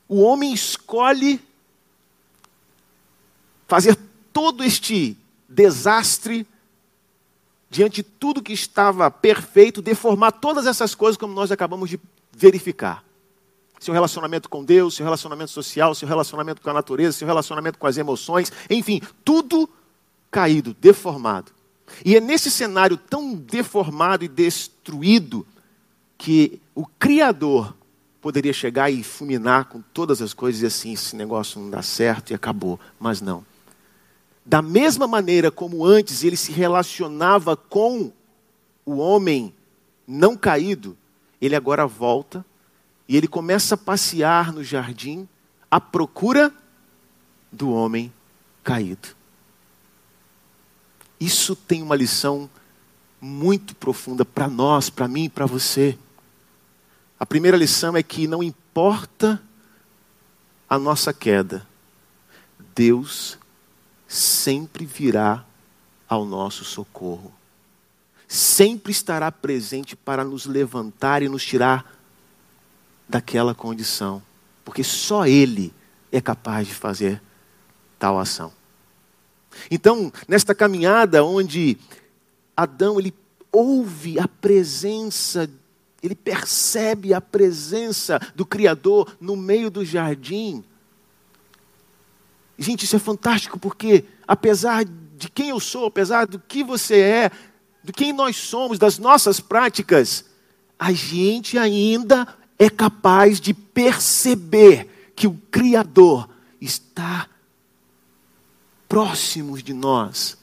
[0.08, 1.40] O homem escolhe
[3.68, 3.98] fazer
[4.34, 6.46] todo este desastre
[7.70, 12.00] diante de tudo que estava perfeito, deformar todas essas coisas como nós acabamos de
[12.34, 13.06] verificar
[13.82, 17.88] seu relacionamento com Deus, seu relacionamento social, seu relacionamento com a natureza, seu relacionamento com
[17.88, 19.68] as emoções, enfim, tudo
[20.30, 21.52] caído, deformado.
[22.06, 25.46] E é nesse cenário tão deformado e destruído
[26.16, 27.76] que o Criador
[28.22, 32.30] poderia chegar e fulminar com todas as coisas e assim, esse negócio não dá certo
[32.30, 32.80] e acabou.
[33.00, 33.44] Mas não.
[34.46, 38.12] Da mesma maneira como antes ele se relacionava com
[38.86, 39.52] o homem
[40.08, 40.96] não caído,
[41.42, 42.46] ele agora volta
[43.12, 45.28] e ele começa a passear no jardim
[45.70, 46.50] à procura
[47.52, 48.10] do homem
[48.64, 49.10] caído.
[51.20, 52.50] Isso tem uma lição
[53.20, 56.00] muito profunda para nós, para mim e para você.
[57.20, 59.44] A primeira lição é que não importa
[60.70, 61.68] a nossa queda,
[62.74, 63.38] Deus
[64.08, 65.44] sempre virá
[66.08, 67.34] ao nosso socorro.
[68.26, 72.01] Sempre estará presente para nos levantar e nos tirar
[73.12, 74.24] daquela condição,
[74.64, 75.74] porque só Ele
[76.12, 77.22] é capaz de fazer
[78.00, 78.52] tal ação.
[79.70, 81.78] Então, nesta caminhada onde
[82.56, 83.14] Adão ele
[83.52, 85.50] ouve a presença,
[86.02, 90.64] ele percebe a presença do Criador no meio do jardim.
[92.58, 97.32] Gente, isso é fantástico porque, apesar de quem eu sou, apesar do que você é,
[97.84, 100.26] de quem nós somos, das nossas práticas,
[100.80, 102.28] a gente ainda
[102.62, 106.30] é capaz de perceber que o Criador
[106.62, 107.28] está
[108.88, 110.38] próximos de nós,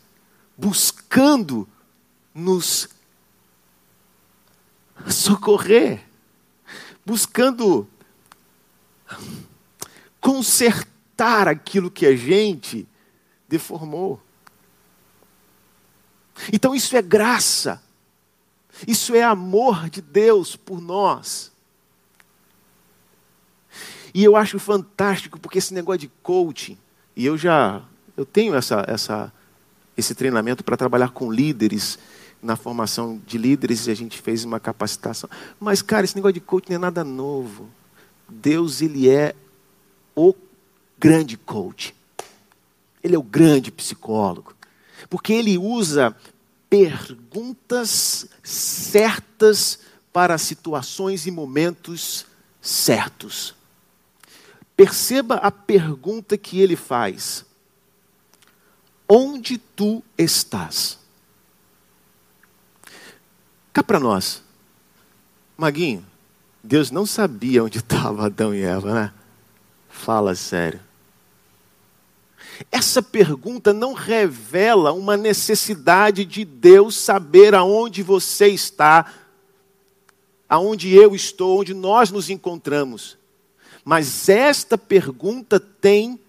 [0.57, 1.69] buscando
[2.35, 2.89] nos
[5.09, 6.05] socorrer,
[7.07, 7.89] buscando
[10.21, 12.85] consertar aquilo que a gente
[13.49, 14.21] deformou.
[16.53, 17.81] Então isso é graça.
[18.89, 21.57] Isso é amor de Deus por nós.
[24.19, 26.77] E eu acho fantástico porque esse negócio de coaching,
[27.15, 27.85] e eu já
[28.17, 29.33] eu tenho essa, essa,
[29.97, 32.01] esse treinamento para trabalhar com líderes,
[32.43, 35.31] na formação de líderes, e a gente fez uma capacitação.
[35.61, 37.71] Mas, cara, esse negócio de coaching não é nada novo.
[38.29, 39.37] Deus, ele é
[40.17, 40.35] o
[40.99, 41.95] grande coach.
[43.05, 44.53] Ele é o grande psicólogo.
[45.09, 46.13] Porque ele usa
[46.69, 49.79] perguntas certas
[50.13, 52.27] para situações e momentos
[52.61, 53.57] certos.
[54.79, 57.45] Perceba a pergunta que ele faz:
[59.09, 61.01] Onde tu estás?
[63.73, 64.41] Cá para nós.
[65.57, 66.07] Maguinho,
[66.63, 69.13] Deus não sabia onde estava Adão e Eva, né?
[69.89, 70.79] Fala sério.
[72.71, 79.13] Essa pergunta não revela uma necessidade de Deus saber aonde você está,
[80.49, 83.18] aonde eu estou, onde nós nos encontramos.
[83.89, 86.21] Mas esta pergunta tem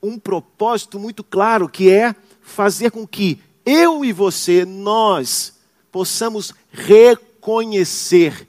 [0.00, 5.54] um propósito muito claro, que é fazer com que eu e você, nós,
[5.90, 8.48] possamos reconhecer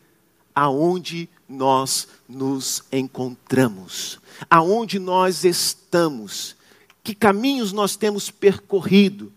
[0.54, 6.56] aonde nós nos encontramos, aonde nós estamos
[7.04, 9.34] que caminhos nós temos percorrido,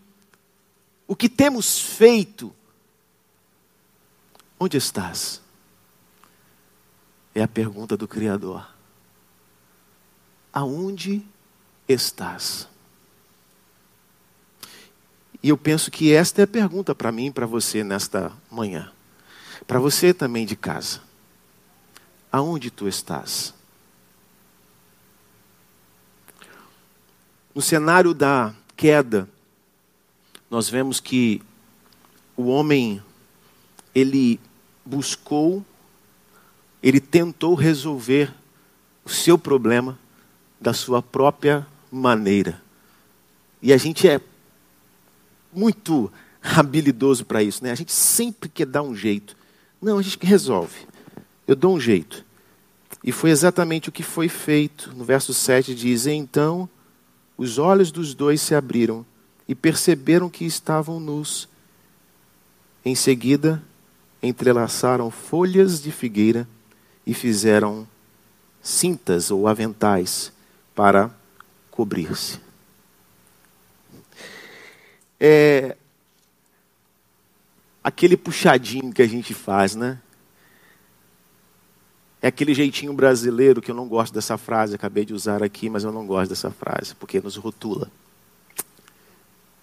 [1.07, 2.53] o que temos feito.
[4.59, 5.41] Onde estás?
[7.33, 8.77] É a pergunta do Criador.
[10.59, 11.21] Aonde
[11.87, 12.67] estás?
[15.41, 18.91] E eu penso que esta é a pergunta para mim e para você nesta manhã.
[19.65, 20.99] Para você também de casa.
[22.29, 23.53] Aonde tu estás?
[27.55, 29.29] No cenário da queda,
[30.51, 31.41] nós vemos que
[32.35, 33.01] o homem
[33.95, 34.37] ele
[34.85, 35.65] buscou,
[36.83, 38.35] ele tentou resolver
[39.05, 39.97] o seu problema
[40.59, 42.61] da sua própria maneira.
[43.61, 44.19] E a gente é
[45.53, 47.71] muito habilidoso para isso, né?
[47.71, 49.35] A gente sempre quer dar um jeito.
[49.81, 50.87] Não, a gente resolve.
[51.47, 52.25] Eu dou um jeito.
[53.03, 54.93] E foi exatamente o que foi feito.
[54.95, 56.69] No verso 7 diz: Então
[57.37, 59.05] os olhos dos dois se abriram
[59.47, 61.47] e perceberam que estavam nus.
[62.83, 63.61] Em seguida,
[64.21, 66.47] entrelaçaram folhas de figueira
[67.05, 67.87] e fizeram
[68.61, 70.31] cintas ou aventais
[70.79, 71.11] para
[71.69, 72.39] cobrir-se.
[75.19, 75.75] É
[77.83, 79.99] aquele puxadinho que a gente faz, né?
[82.21, 85.83] É aquele jeitinho brasileiro que eu não gosto dessa frase, acabei de usar aqui, mas
[85.83, 87.91] eu não gosto dessa frase, porque nos rotula.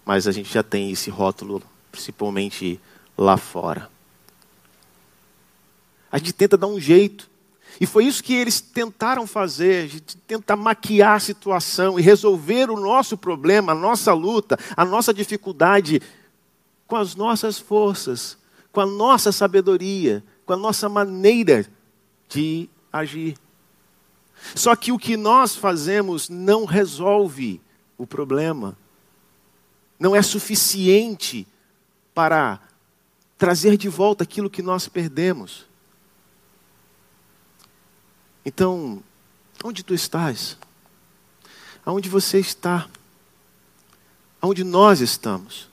[0.04, 2.78] Mas a gente já tem esse rótulo, principalmente
[3.16, 3.90] lá fora.
[6.12, 7.26] A gente tenta dar um jeito.
[7.80, 12.70] E foi isso que eles tentaram fazer, a gente tenta maquiar a situação e resolver
[12.70, 16.00] o nosso problema, a nossa luta, a nossa dificuldade
[16.86, 18.38] com as nossas forças,
[18.72, 21.66] com a nossa sabedoria, com a nossa maneira
[22.28, 23.36] de agir.
[24.54, 27.60] Só que o que nós fazemos não resolve
[27.98, 28.76] o problema.
[29.98, 31.46] Não é suficiente
[32.14, 32.60] para
[33.36, 35.65] trazer de volta aquilo que nós perdemos.
[38.46, 39.02] Então,
[39.64, 40.56] onde tu estás?
[41.84, 42.88] Aonde você está?
[44.40, 45.68] Aonde nós estamos?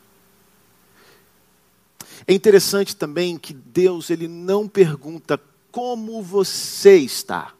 [2.25, 5.39] É interessante também que Deus ele não pergunta
[5.71, 7.53] como você está.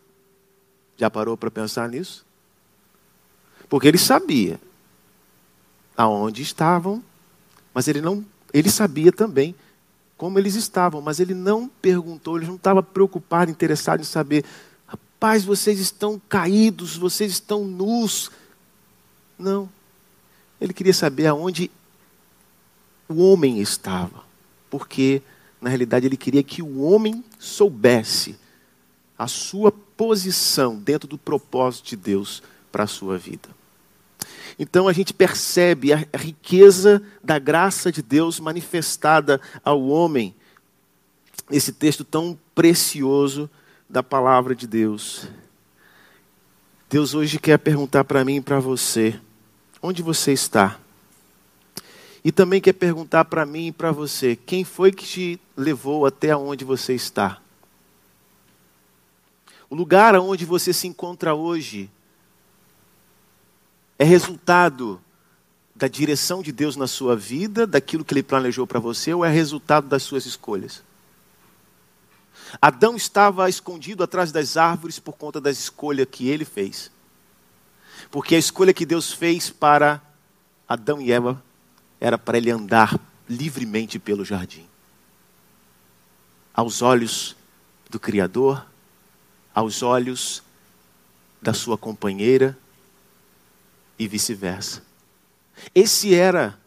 [0.98, 2.26] Já parou para pensar nisso?
[3.70, 4.60] Porque ele sabia
[5.96, 7.04] aonde estavam,
[7.72, 9.54] mas ele não, ele sabia também
[10.18, 14.44] como eles estavam, mas ele não perguntou, ele não estava preocupado, interessado em saber,
[15.24, 18.30] rapaz, vocês estão caídos, vocês estão nus.
[19.40, 19.70] Não.
[20.60, 21.72] Ele queria saber aonde
[23.08, 24.22] o homem estava,
[24.70, 25.22] porque
[25.62, 28.36] na realidade, ele queria que o homem soubesse
[29.18, 33.48] a sua posição dentro do propósito de Deus para a sua vida.
[34.60, 40.36] Então a gente percebe a riqueza da graça de Deus manifestada ao homem
[41.50, 43.50] nesse texto tão precioso
[43.90, 45.28] da palavra de Deus.
[46.90, 49.20] Deus hoje quer perguntar para mim e para você:
[49.82, 50.80] onde você está.
[52.24, 56.36] E também quer perguntar para mim e para você: quem foi que te levou até
[56.36, 57.42] onde você está?
[59.70, 61.90] O lugar onde você se encontra hoje
[63.98, 65.02] é resultado
[65.76, 69.32] da direção de Deus na sua vida, daquilo que Ele planejou para você, ou é
[69.32, 70.84] resultado das suas escolhas?
[72.62, 76.92] Adão estava escondido atrás das árvores por conta da escolha que ele fez.
[78.12, 80.02] Porque a escolha que Deus fez para
[80.68, 81.42] Adão e Eva
[82.00, 84.68] era para ele andar livremente pelo jardim.
[86.54, 87.36] Aos olhos
[87.90, 88.66] do Criador,
[89.54, 90.44] aos olhos
[91.42, 92.58] da sua companheira
[93.98, 94.84] e vice-versa.
[95.74, 96.58] Esse era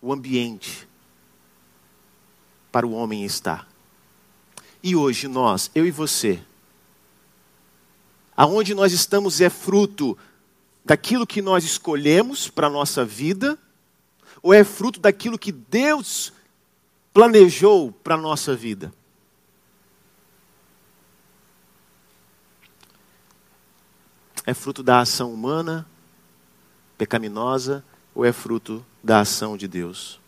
[0.00, 0.86] o ambiente
[2.70, 3.66] para o homem estar.
[4.86, 6.40] E hoje nós, eu e você,
[8.36, 10.16] aonde nós estamos é fruto
[10.84, 13.58] daquilo que nós escolhemos para a nossa vida,
[14.40, 16.32] ou é fruto daquilo que Deus
[17.12, 18.94] planejou para a nossa vida?
[24.46, 25.84] É fruto da ação humana,
[26.96, 27.84] pecaminosa,
[28.14, 30.20] ou é fruto da ação de Deus?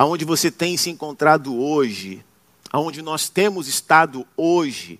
[0.00, 2.24] Aonde você tem se encontrado hoje,
[2.72, 4.98] aonde nós temos estado hoje,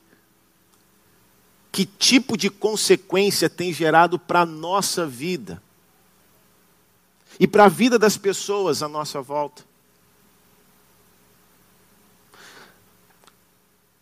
[1.73, 5.63] que tipo de consequência tem gerado para a nossa vida
[7.39, 9.65] e para a vida das pessoas à nossa volta.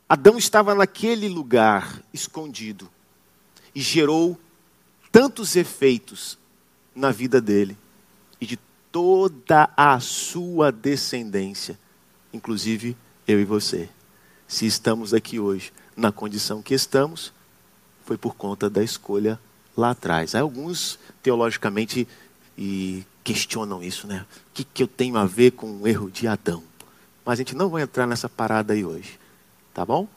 [0.09, 2.91] Adão estava naquele lugar escondido
[3.73, 4.37] e gerou
[5.13, 6.37] tantos efeitos
[6.93, 7.88] na vida dele de
[8.91, 11.79] toda a sua descendência,
[12.33, 13.89] inclusive eu e você.
[14.47, 17.33] Se estamos aqui hoje na condição que estamos,
[18.05, 19.39] foi por conta da escolha
[19.77, 20.35] lá atrás.
[20.35, 22.09] Alguns teologicamente
[22.57, 24.25] e questionam isso, né?
[24.51, 26.63] O que, que eu tenho a ver com o erro de Adão?
[27.25, 29.21] Mas a gente não vai entrar nessa parada aí hoje,
[29.75, 30.09] tá bom?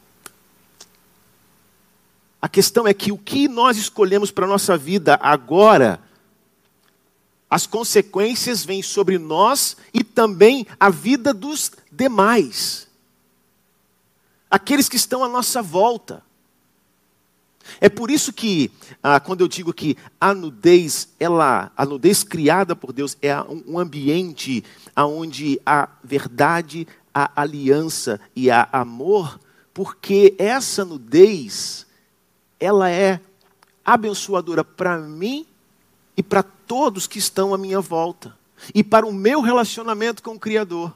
[2.42, 6.00] A questão é que o que nós escolhemos para a nossa vida agora
[7.52, 12.88] as consequências vêm sobre nós e também a vida dos demais.
[14.50, 16.24] Aqueles que estão à nossa volta.
[17.82, 18.72] É por isso que,
[19.04, 23.78] ah, quando eu digo que a nudez, ela, a nudez criada por Deus é um
[23.78, 24.64] ambiente
[24.96, 29.38] onde há verdade, há aliança e há amor,
[29.74, 31.86] porque essa nudez,
[32.58, 33.20] ela é
[33.84, 35.46] abençoadora para mim
[36.16, 38.38] e para todos que estão à minha volta
[38.74, 40.94] e para o meu relacionamento com o Criador.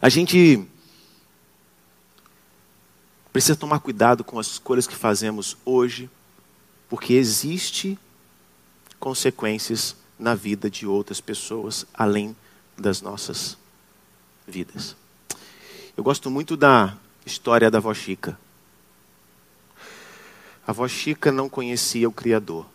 [0.00, 0.66] A gente
[3.32, 6.10] precisa tomar cuidado com as escolhas que fazemos hoje,
[6.88, 7.98] porque existe
[8.98, 12.36] consequências na vida de outras pessoas além
[12.76, 13.56] das nossas
[14.46, 14.96] vidas.
[15.96, 18.38] Eu gosto muito da história da avó Chica.
[20.66, 22.66] A avó Chica não conhecia o Criador.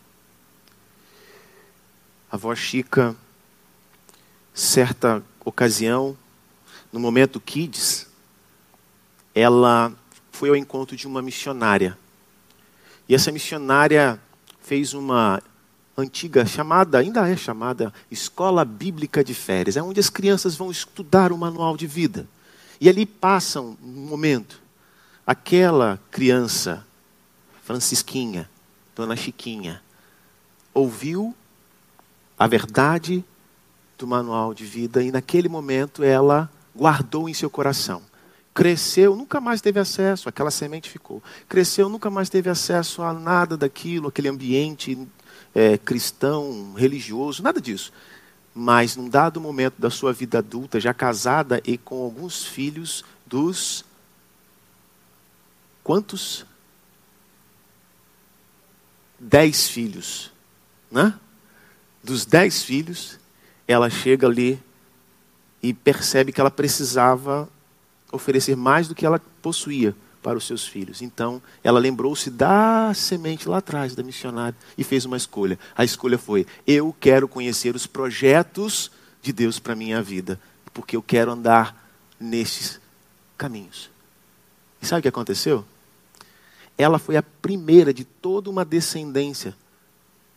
[2.32, 3.14] A avó Chica,
[4.54, 6.18] certa ocasião,
[6.94, 8.08] no momento Kids,
[9.36, 9.92] ela
[10.32, 11.98] foi ao encontro de uma missionária.
[13.10, 14.18] E essa missionária
[14.62, 15.44] fez uma
[15.98, 21.34] antiga chamada, ainda é chamada Escola Bíblica de Férias, é onde as crianças vão estudar
[21.34, 22.26] o manual de vida.
[22.80, 24.62] E ali passam um momento.
[25.28, 26.86] Aquela criança
[27.64, 28.50] Francisquinha,
[28.96, 29.82] Dona Chiquinha,
[30.74, 31.36] ouviu
[32.38, 33.24] a verdade
[33.98, 38.02] do manual de vida e naquele momento ela guardou em seu coração.
[38.54, 41.24] Cresceu, nunca mais teve acesso, aquela semente ficou.
[41.48, 45.08] Cresceu, nunca mais teve acesso a nada daquilo, aquele ambiente
[45.56, 47.94] é, cristão, religioso, nada disso.
[48.54, 53.86] Mas num dado momento da sua vida adulta, já casada e com alguns filhos dos.
[55.84, 56.46] Quantos?
[59.22, 60.32] Dez filhos.
[60.92, 61.14] Né?
[62.04, 63.20] Dos dez filhos,
[63.68, 64.60] ela chega ali
[65.62, 67.48] e percebe que ela precisava
[68.12, 71.02] oferecer mais do que ela possuía para os seus filhos.
[71.02, 75.58] Então, ela lembrou-se da semente lá atrás, da missionária, e fez uma escolha.
[75.76, 78.92] A escolha foi: eu quero conhecer os projetos
[79.22, 80.40] de Deus para a minha vida,
[80.74, 81.88] porque eu quero andar
[82.20, 82.80] nestes
[83.38, 83.90] caminhos.
[84.82, 85.66] E sabe o que aconteceu?
[86.82, 89.56] Ela foi a primeira de toda uma descendência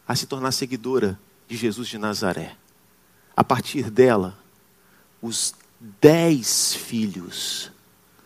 [0.06, 1.18] a se tornar seguidora
[1.48, 2.56] de Jesus de Nazaré.
[3.36, 4.38] A partir dela,
[5.20, 5.54] os
[6.00, 7.70] dez filhos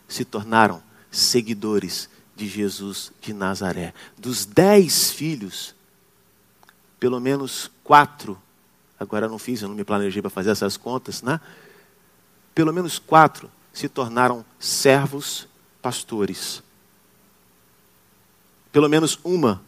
[0.07, 3.93] se tornaram seguidores de Jesus de Nazaré.
[4.17, 5.75] Dos dez filhos,
[6.99, 8.39] pelo menos quatro,
[8.99, 11.39] agora eu não fiz, eu não me planejei para fazer essas contas, né?
[12.53, 15.47] Pelo menos quatro se tornaram servos
[15.81, 16.61] pastores.
[18.71, 19.61] Pelo menos uma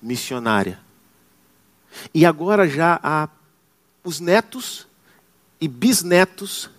[0.00, 0.80] missionária.
[2.12, 3.28] E agora já há
[4.04, 4.86] os netos
[5.60, 6.70] e bisnetos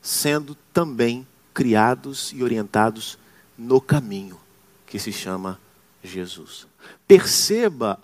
[0.00, 3.18] sendo também criados e orientados
[3.56, 4.40] no caminho
[4.86, 5.60] que se chama
[6.02, 6.66] Jesus.
[7.06, 8.00] Perceba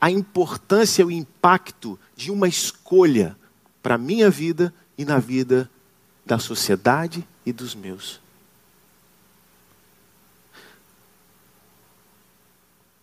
[0.00, 3.36] a importância e o impacto de uma escolha
[3.82, 5.70] para a minha vida e na vida
[6.24, 8.20] da sociedade e dos meus.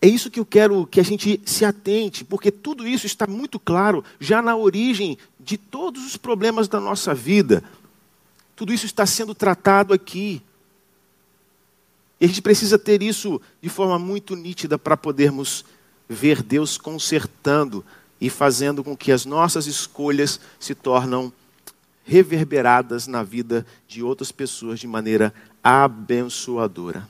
[0.00, 3.58] É isso que eu quero que a gente se atente, porque tudo isso está muito
[3.58, 7.64] claro já na origem de todos os problemas da nossa vida.
[8.54, 10.40] Tudo isso está sendo tratado aqui.
[12.20, 15.64] E a gente precisa ter isso de forma muito nítida para podermos
[16.08, 17.84] ver Deus consertando
[18.20, 21.32] e fazendo com que as nossas escolhas se tornam
[22.04, 27.06] reverberadas na vida de outras pessoas de maneira abençoadora.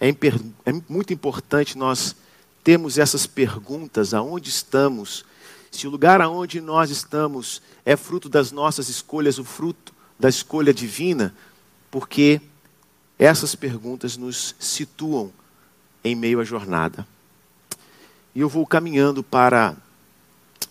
[0.00, 2.14] É, é muito importante nós
[2.62, 5.24] termos essas perguntas: aonde estamos?
[5.70, 10.72] Se o lugar aonde nós estamos é fruto das nossas escolhas, o fruto da escolha
[10.72, 11.34] divina,
[11.90, 12.40] porque
[13.18, 15.32] essas perguntas nos situam
[16.02, 17.06] em meio à jornada.
[18.34, 19.76] E eu vou caminhando para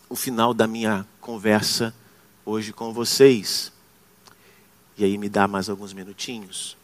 [0.10, 1.94] o final da minha conversa
[2.46, 3.72] hoje com vocês.
[4.98, 6.78] E aí me dá mais alguns minutinhos.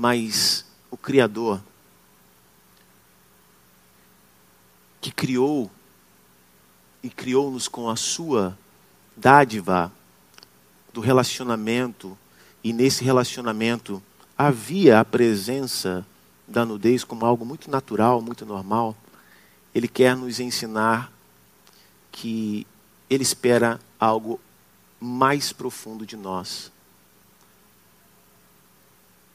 [0.00, 1.60] Mas o Criador,
[5.00, 5.68] que criou
[7.02, 8.56] e criou-nos com a sua
[9.16, 9.90] dádiva
[10.94, 12.16] do relacionamento,
[12.62, 14.00] e nesse relacionamento
[14.36, 16.06] havia a presença
[16.46, 18.96] da nudez como algo muito natural, muito normal.
[19.74, 21.12] Ele quer nos ensinar
[22.12, 22.64] que
[23.10, 24.38] ele espera algo
[25.00, 26.70] mais profundo de nós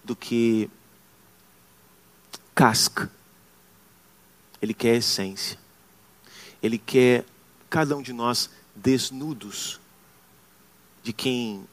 [0.04, 0.70] do que
[2.54, 3.12] casca.
[4.62, 5.58] Ele quer essência.
[6.62, 7.26] Ele quer
[7.70, 9.80] cada um de nós desnudos
[11.04, 11.68] de quem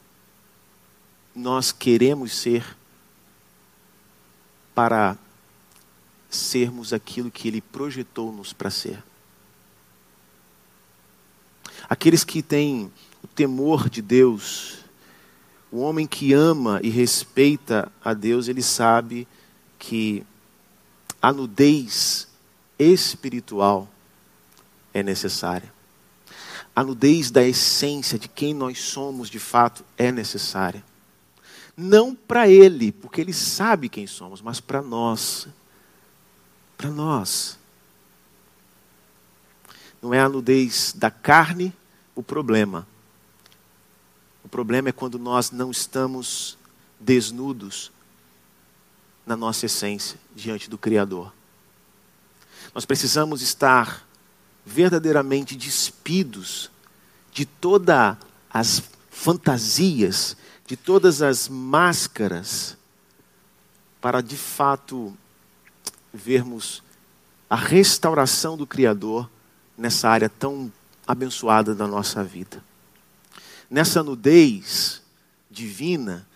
[1.34, 2.76] nós queremos ser
[4.74, 5.16] para
[6.28, 9.02] sermos aquilo que Ele projetou-nos para ser.
[11.88, 12.90] Aqueles que têm
[13.22, 14.79] o temor de Deus,
[15.72, 19.26] o homem que ama e respeita a Deus, ele sabe
[19.78, 20.24] que
[21.22, 22.28] a nudez
[22.78, 23.88] espiritual
[24.92, 25.72] é necessária.
[26.74, 30.84] A nudez da essência de quem nós somos de fato é necessária.
[31.76, 35.46] Não para ele, porque ele sabe quem somos, mas para nós.
[36.76, 37.58] Para nós.
[40.02, 41.72] Não é a nudez da carne
[42.14, 42.86] o problema.
[44.44, 46.58] O problema é quando nós não estamos
[46.98, 47.90] desnudos
[49.26, 51.32] na nossa essência diante do Criador.
[52.74, 54.06] Nós precisamos estar
[54.64, 56.70] verdadeiramente despidos
[57.32, 58.16] de todas
[58.52, 60.36] as fantasias,
[60.66, 62.76] de todas as máscaras,
[64.00, 65.16] para de fato
[66.12, 66.82] vermos
[67.48, 69.28] a restauração do Criador
[69.76, 70.72] nessa área tão
[71.06, 72.62] abençoada da nossa vida.
[73.70, 75.00] Nessa nudez
[75.48, 76.26] divina,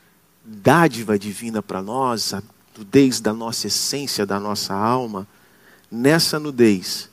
[0.44, 2.40] dádiva divina para nós, a
[2.78, 5.26] nudez da nossa essência, da nossa alma,
[5.90, 7.10] nessa nudez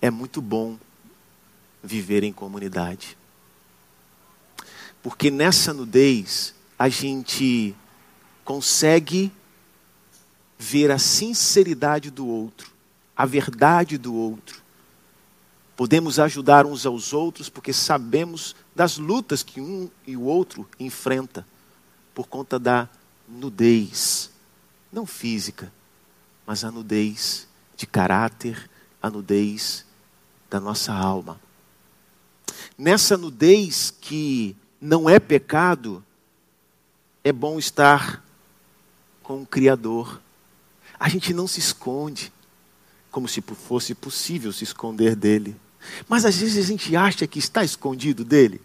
[0.00, 0.78] é muito bom
[1.82, 3.18] viver em comunidade.
[5.02, 7.74] Porque nessa nudez a gente
[8.42, 9.30] consegue
[10.58, 12.72] ver a sinceridade do outro,
[13.14, 14.64] a verdade do outro,
[15.76, 21.46] Podemos ajudar uns aos outros porque sabemos das lutas que um e o outro enfrenta
[22.14, 22.88] por conta da
[23.28, 24.30] nudez,
[24.92, 25.72] não física,
[26.46, 28.70] mas a nudez de caráter,
[29.00, 29.84] a nudez
[30.50, 31.40] da nossa alma.
[32.76, 36.04] Nessa nudez que não é pecado,
[37.22, 38.22] é bom estar
[39.22, 40.20] com o Criador.
[40.98, 42.32] A gente não se esconde,
[43.10, 45.56] como se fosse possível se esconder dele.
[46.08, 48.60] Mas às vezes a gente acha que está escondido dele,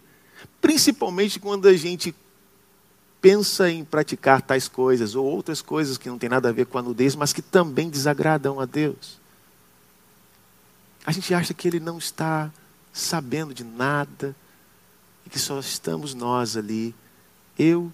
[0.60, 2.14] principalmente quando a gente
[3.20, 6.78] pensa em praticar tais coisas ou outras coisas que não tem nada a ver com
[6.78, 9.20] a nudez, mas que também desagradam a Deus.
[11.04, 12.50] A gente acha que ele não está
[12.92, 14.34] sabendo de nada,
[15.30, 16.94] que só estamos nós ali,
[17.56, 17.92] eu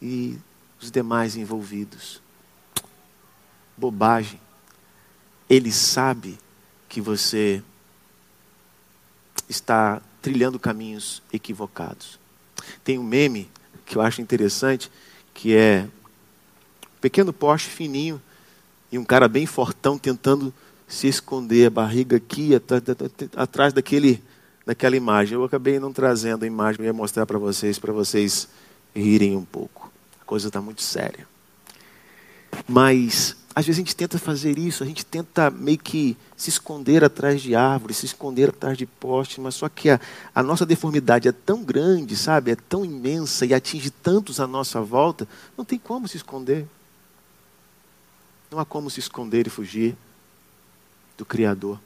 [0.00, 0.38] e
[0.80, 2.20] os demais envolvidos.
[3.76, 4.38] Bobagem.
[5.48, 6.38] Ele sabe
[6.88, 7.62] que você
[9.52, 12.18] está trilhando caminhos equivocados.
[12.82, 13.50] Tem um meme
[13.84, 14.90] que eu acho interessante,
[15.34, 15.86] que é
[16.86, 18.20] um pequeno poste fininho
[18.90, 20.52] e um cara bem fortão tentando
[20.86, 22.50] se esconder, a barriga aqui,
[23.36, 24.22] atrás daquele,
[24.66, 25.34] daquela imagem.
[25.34, 28.48] Eu acabei não trazendo a imagem, eu ia mostrar para vocês, para vocês
[28.94, 29.90] rirem um pouco.
[30.20, 31.26] A coisa está muito séria.
[32.68, 37.04] Mas às vezes a gente tenta fazer isso, a gente tenta meio que se esconder
[37.04, 40.00] atrás de árvores, se esconder atrás de postes, mas só que a,
[40.34, 42.50] a, nossa deformidade é tão grande, sabe?
[42.50, 46.66] É tão imensa e atinge tantos à nossa volta, não tem como se esconder.
[48.50, 49.96] Não há como se esconder e fugir
[51.18, 51.78] do Criador.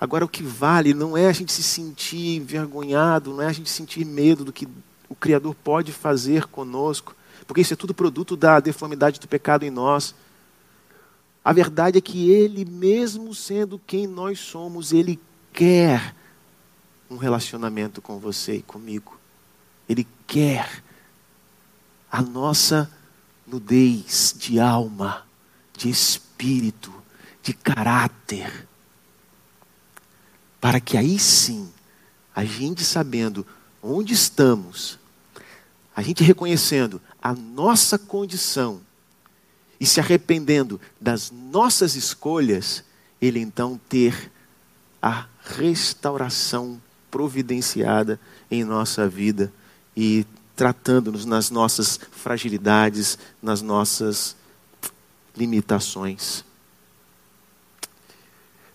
[0.00, 3.70] Agora, o que vale não é a gente se sentir envergonhado, não é a gente
[3.70, 4.66] sentir medo do que
[5.08, 7.14] o Criador pode fazer conosco,
[7.46, 10.14] porque isso é tudo produto da deformidade do pecado em nós.
[11.44, 15.20] A verdade é que Ele, mesmo sendo quem nós somos, Ele
[15.52, 16.14] quer
[17.10, 19.18] um relacionamento com você e comigo.
[19.86, 20.82] Ele quer
[22.10, 22.90] a nossa
[23.46, 25.26] nudez de alma,
[25.76, 26.92] de espírito,
[27.42, 28.66] de caráter.
[30.60, 31.70] Para que aí sim,
[32.34, 33.46] a gente sabendo
[33.82, 34.98] onde estamos,
[35.94, 38.80] a gente reconhecendo a nossa condição
[39.80, 42.84] e se arrependendo das nossas escolhas,
[43.20, 44.30] ele então ter
[45.02, 48.18] a restauração providenciada
[48.50, 49.52] em nossa vida
[49.96, 54.36] e tratando-nos nas nossas fragilidades, nas nossas
[55.36, 56.44] limitações.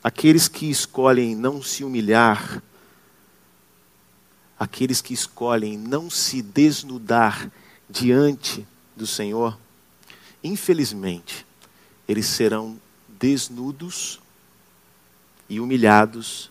[0.04, 2.62] Aqueles que escolhem não se humilhar,
[4.58, 7.52] aqueles que escolhem não se desnudar
[7.90, 9.58] diante do Senhor,
[10.44, 11.46] infelizmente,
[12.08, 14.20] eles serão desnudos
[15.48, 16.50] e humilhados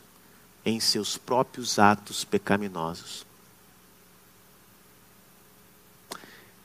[0.65, 3.27] em seus próprios atos pecaminosos.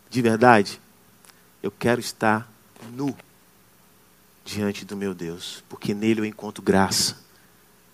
[0.09, 0.79] De verdade,
[1.61, 2.47] eu quero estar
[2.91, 3.15] nu
[4.43, 7.17] diante do meu Deus, porque nele eu encontro graça,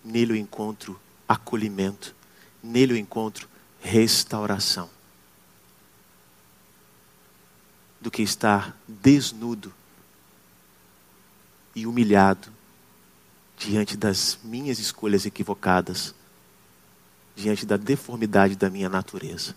[0.04, 2.16] nele eu encontro acolhimento,
[2.62, 3.48] nele eu encontro
[3.80, 4.90] restauração.
[8.02, 9.74] Do que estar desnudo
[11.76, 12.52] e humilhado
[13.58, 16.16] diante das minhas escolhas equivocadas,
[17.36, 19.56] diante da deformidade da minha natureza.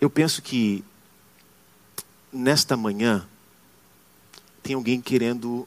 [0.00, 0.84] Eu penso que
[2.32, 3.26] nesta manhã
[4.62, 5.66] tem alguém querendo,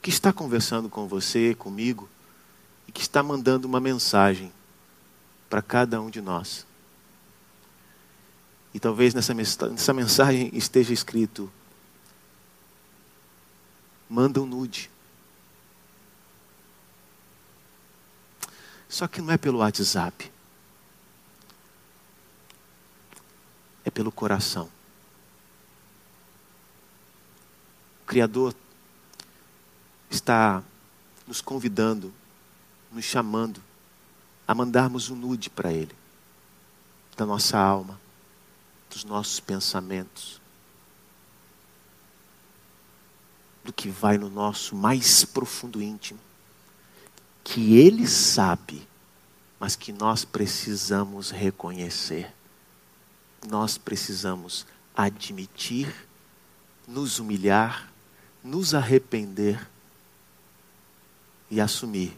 [0.00, 2.08] que está conversando com você, comigo,
[2.86, 4.52] e que está mandando uma mensagem
[5.50, 6.67] para cada um de nós.
[8.78, 9.34] E talvez nessa,
[9.92, 11.50] mensagem esteja escrito:
[14.08, 14.88] manda um nude.
[18.88, 20.30] Só que não é pelo WhatsApp.
[23.84, 24.70] É pelo coração.
[28.02, 28.54] O Criador
[30.08, 30.62] está
[31.26, 32.14] nos convidando,
[32.92, 33.60] nos chamando
[34.46, 35.96] a mandarmos um nude para Ele,
[37.16, 38.06] da nossa alma
[38.90, 40.40] dos nossos pensamentos,
[43.64, 46.18] do que vai no nosso mais profundo íntimo,
[47.44, 48.86] que Ele sabe,
[49.60, 52.32] mas que nós precisamos reconhecer.
[53.46, 54.66] Nós precisamos
[54.96, 55.94] admitir,
[56.86, 57.92] nos humilhar,
[58.42, 59.68] nos arrepender
[61.50, 62.16] e assumir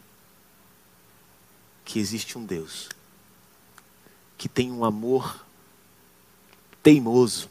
[1.85, 2.89] que existe um Deus
[4.41, 5.45] que tem um amor
[6.83, 7.49] teimoso.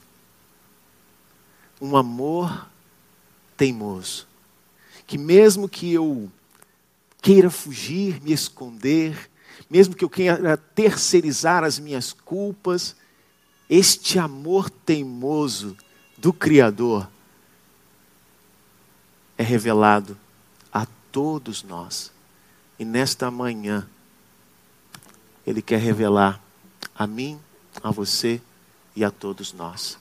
[1.82, 2.68] Um amor
[3.56, 4.28] teimoso.
[5.06, 6.32] Que mesmo que eu
[7.22, 9.30] queira fugir, me esconder,
[9.70, 12.96] mesmo que eu queira terceirizar as minhas culpas,
[13.70, 15.78] este amor teimoso
[16.18, 17.10] do Criador
[19.38, 20.18] é revelado
[20.72, 22.12] a todos nós.
[22.78, 23.88] E nesta manhã,
[25.46, 26.42] Ele quer revelar
[26.96, 27.40] a mim,
[27.84, 28.42] a você
[28.96, 29.98] e a todos nós.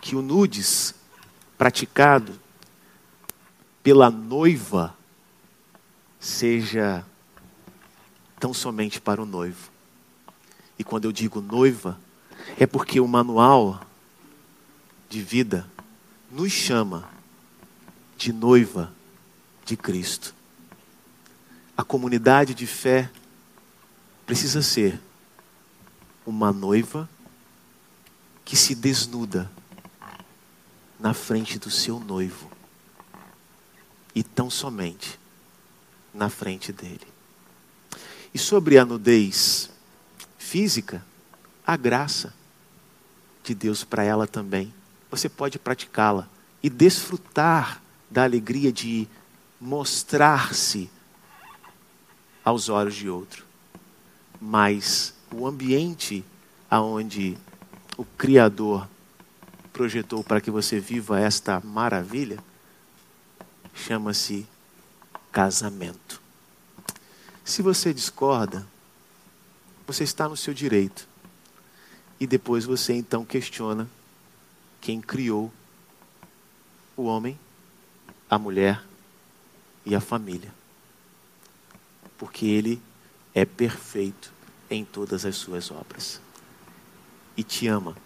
[0.00, 0.94] Que o nudes
[1.56, 2.38] praticado
[3.82, 4.94] pela noiva
[6.18, 7.04] seja
[8.38, 9.70] tão somente para o noivo.
[10.78, 11.98] E quando eu digo noiva,
[12.58, 13.80] é porque o manual
[15.08, 15.68] de vida
[16.30, 17.08] nos chama
[18.16, 18.92] de noiva
[19.64, 20.34] de Cristo.
[21.76, 23.10] a comunidade de fé
[24.24, 24.98] precisa ser
[26.24, 27.08] uma noiva
[28.46, 29.50] que se desnuda
[31.00, 32.48] na frente do seu noivo
[34.14, 35.18] e tão somente
[36.14, 37.06] na frente dele.
[38.32, 39.68] E sobre a nudez
[40.38, 41.04] física,
[41.66, 42.32] a graça
[43.42, 44.72] de Deus para ela também.
[45.10, 46.28] Você pode praticá-la
[46.62, 49.08] e desfrutar da alegria de
[49.60, 50.88] mostrar-se
[52.44, 53.44] aos olhos de outro.
[54.40, 56.24] Mas o ambiente
[56.70, 57.36] aonde
[57.96, 58.88] o Criador
[59.72, 62.38] projetou para que você viva esta maravilha
[63.74, 64.46] chama-se
[65.30, 66.20] casamento.
[67.44, 68.66] Se você discorda,
[69.86, 71.06] você está no seu direito.
[72.18, 73.88] E depois você então questiona
[74.80, 75.52] quem criou
[76.96, 77.38] o homem,
[78.28, 78.82] a mulher
[79.84, 80.52] e a família.
[82.16, 82.80] Porque ele
[83.34, 84.32] é perfeito
[84.70, 86.20] em todas as suas obras.
[87.36, 87.96] E te ama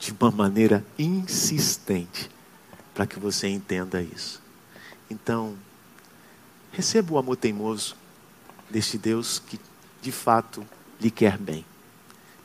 [0.00, 2.30] de uma maneira insistente
[2.94, 4.40] para que você entenda isso.
[5.10, 5.56] Então,
[6.72, 7.96] receba o amor teimoso
[8.70, 9.60] deste Deus que
[10.00, 10.66] de fato
[11.00, 11.64] lhe quer bem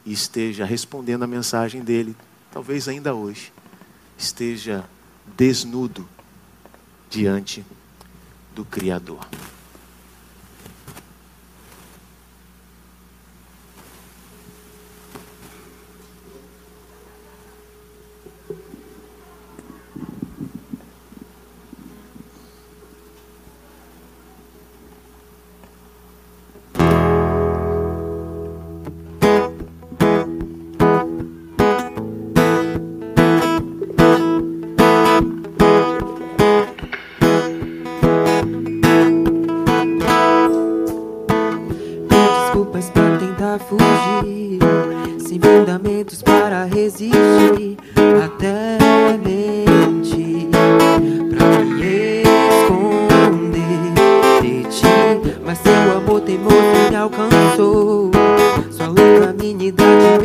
[0.05, 2.15] e esteja respondendo a mensagem dele,
[2.51, 3.51] talvez ainda hoje,
[4.17, 4.87] esteja
[5.35, 6.07] desnudo
[7.09, 7.65] diante
[8.55, 9.27] do Criador.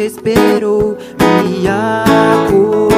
[0.05, 2.92] Esperou me acordou.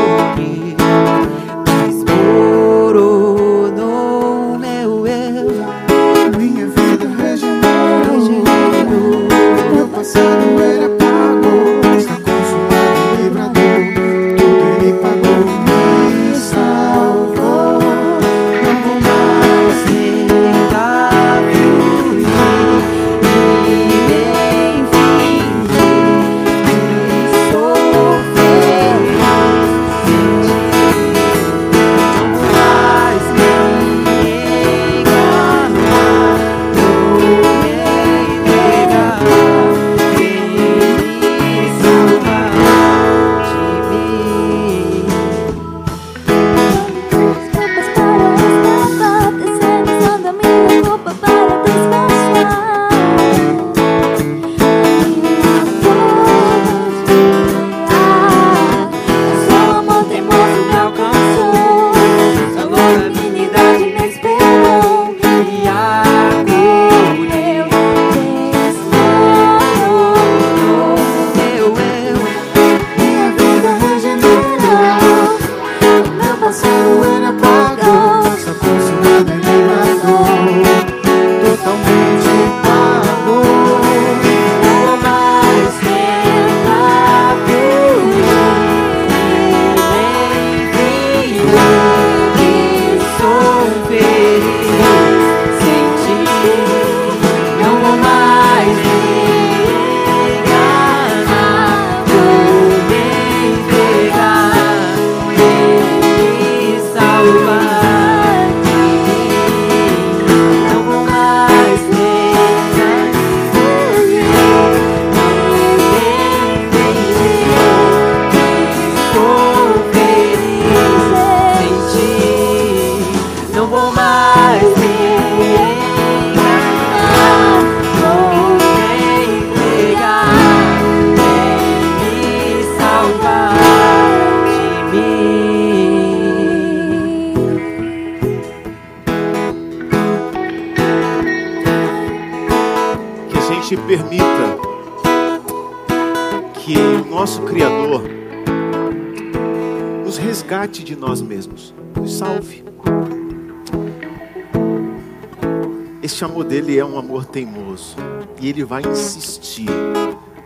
[156.05, 157.97] Este amor dele é um amor teimoso
[158.39, 159.71] e ele vai insistir.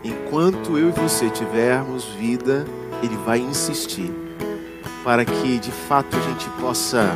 [0.01, 2.65] Enquanto eu e você tivermos vida,
[3.03, 4.09] ele vai insistir
[5.03, 7.13] para que de fato a gente possa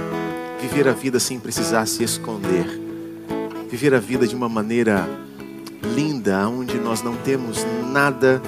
[0.59, 2.65] viver a vida sem precisar se esconder.
[3.69, 5.07] Viver a vida de uma maneira
[5.95, 8.41] linda, onde nós não temos nada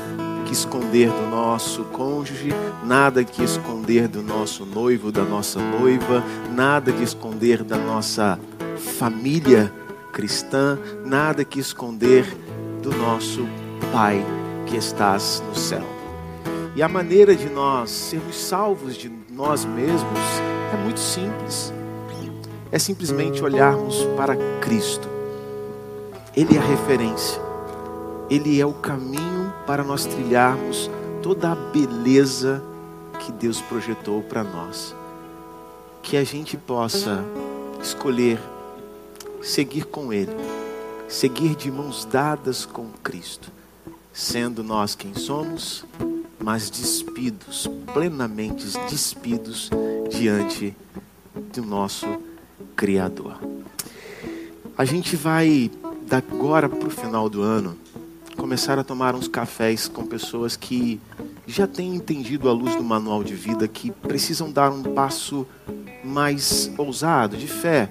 [0.45, 2.49] que esconder do nosso cônjuge,
[2.83, 6.21] nada que esconder do nosso noivo, da nossa noiva,
[6.53, 8.37] nada que esconder da nossa
[8.99, 9.71] família
[10.15, 12.25] cristã, nada que esconder
[12.81, 13.45] do nosso
[13.91, 14.25] Pai
[14.65, 15.83] que estás no céu.
[16.73, 20.19] E a maneira de nós sermos salvos de nós mesmos
[20.73, 21.73] é muito simples.
[22.71, 25.07] É simplesmente olharmos para Cristo.
[26.35, 27.41] Ele é a referência.
[28.29, 30.89] Ele é o caminho para nós trilharmos
[31.21, 32.63] toda a beleza
[33.19, 34.95] que Deus projetou para nós.
[36.01, 37.23] Que a gente possa
[37.81, 38.39] escolher
[39.45, 40.35] seguir com Ele,
[41.07, 43.51] seguir de mãos dadas com Cristo,
[44.11, 45.85] sendo nós quem somos,
[46.43, 49.69] mas despidos, plenamente despidos
[50.09, 50.75] diante
[51.53, 52.07] do nosso
[52.75, 53.37] Criador.
[54.75, 55.69] A gente vai,
[56.07, 57.77] da agora para o final do ano,
[58.35, 60.99] começar a tomar uns cafés com pessoas que
[61.45, 65.45] já têm entendido à luz do manual de vida que precisam dar um passo
[66.03, 67.89] mais ousado, de fé,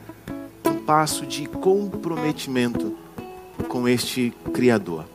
[0.87, 2.95] passo de comprometimento
[3.69, 5.07] com este Criador.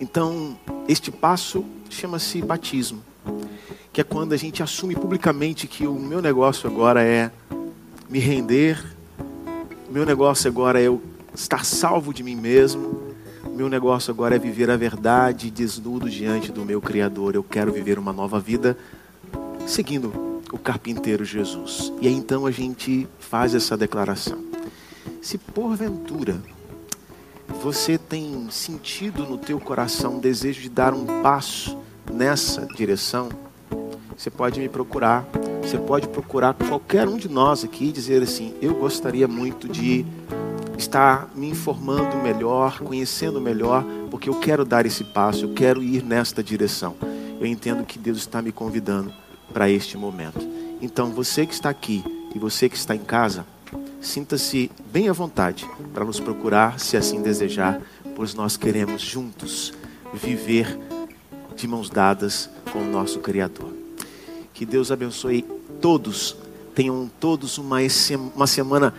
[0.00, 3.02] Então, este passo chama-se batismo,
[3.92, 7.30] que é quando a gente assume publicamente que o meu negócio agora é
[8.08, 8.82] me render,
[9.88, 11.02] o meu negócio agora é eu
[11.34, 16.50] estar salvo de mim mesmo, o meu negócio agora é viver a verdade desnudo diante
[16.50, 17.34] do meu Criador.
[17.34, 18.78] Eu quero viver uma nova vida
[19.66, 21.92] seguindo o carpinteiro Jesus.
[22.00, 24.44] E aí então a gente faz essa declaração.
[25.20, 26.40] Se porventura
[27.60, 31.78] você tem sentido no teu coração um desejo de dar um passo
[32.12, 33.28] nessa direção,
[34.16, 35.24] você pode me procurar.
[35.62, 40.04] Você pode procurar qualquer um de nós aqui e dizer assim: Eu gostaria muito de
[40.76, 46.02] estar me informando melhor, conhecendo melhor, porque eu quero dar esse passo, eu quero ir
[46.02, 46.96] nesta direção.
[47.40, 49.12] Eu entendo que Deus está me convidando
[49.52, 50.40] para este momento.
[50.80, 53.44] Então, você que está aqui e você que está em casa,
[54.00, 57.80] sinta-se bem à vontade para nos procurar, se assim desejar,
[58.14, 59.72] pois nós queremos juntos
[60.14, 60.78] viver
[61.56, 63.72] de mãos dadas com o nosso Criador.
[64.54, 65.42] Que Deus abençoe
[65.80, 66.36] todos,
[66.74, 67.78] tenham todos uma,
[68.34, 68.94] uma semana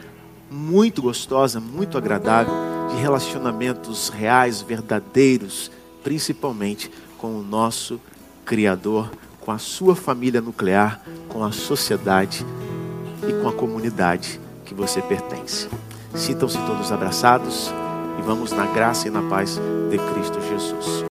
[0.50, 2.54] muito gostosa, muito agradável,
[2.90, 5.72] de relacionamentos reais, verdadeiros,
[6.04, 8.00] principalmente com o nosso
[8.46, 9.12] Criador,
[9.50, 12.46] com a sua família nuclear, com a sociedade
[13.28, 15.68] e com a comunidade que você pertence.
[16.14, 17.74] Sintam-se todos abraçados
[18.20, 21.09] e vamos na graça e na paz de Cristo Jesus.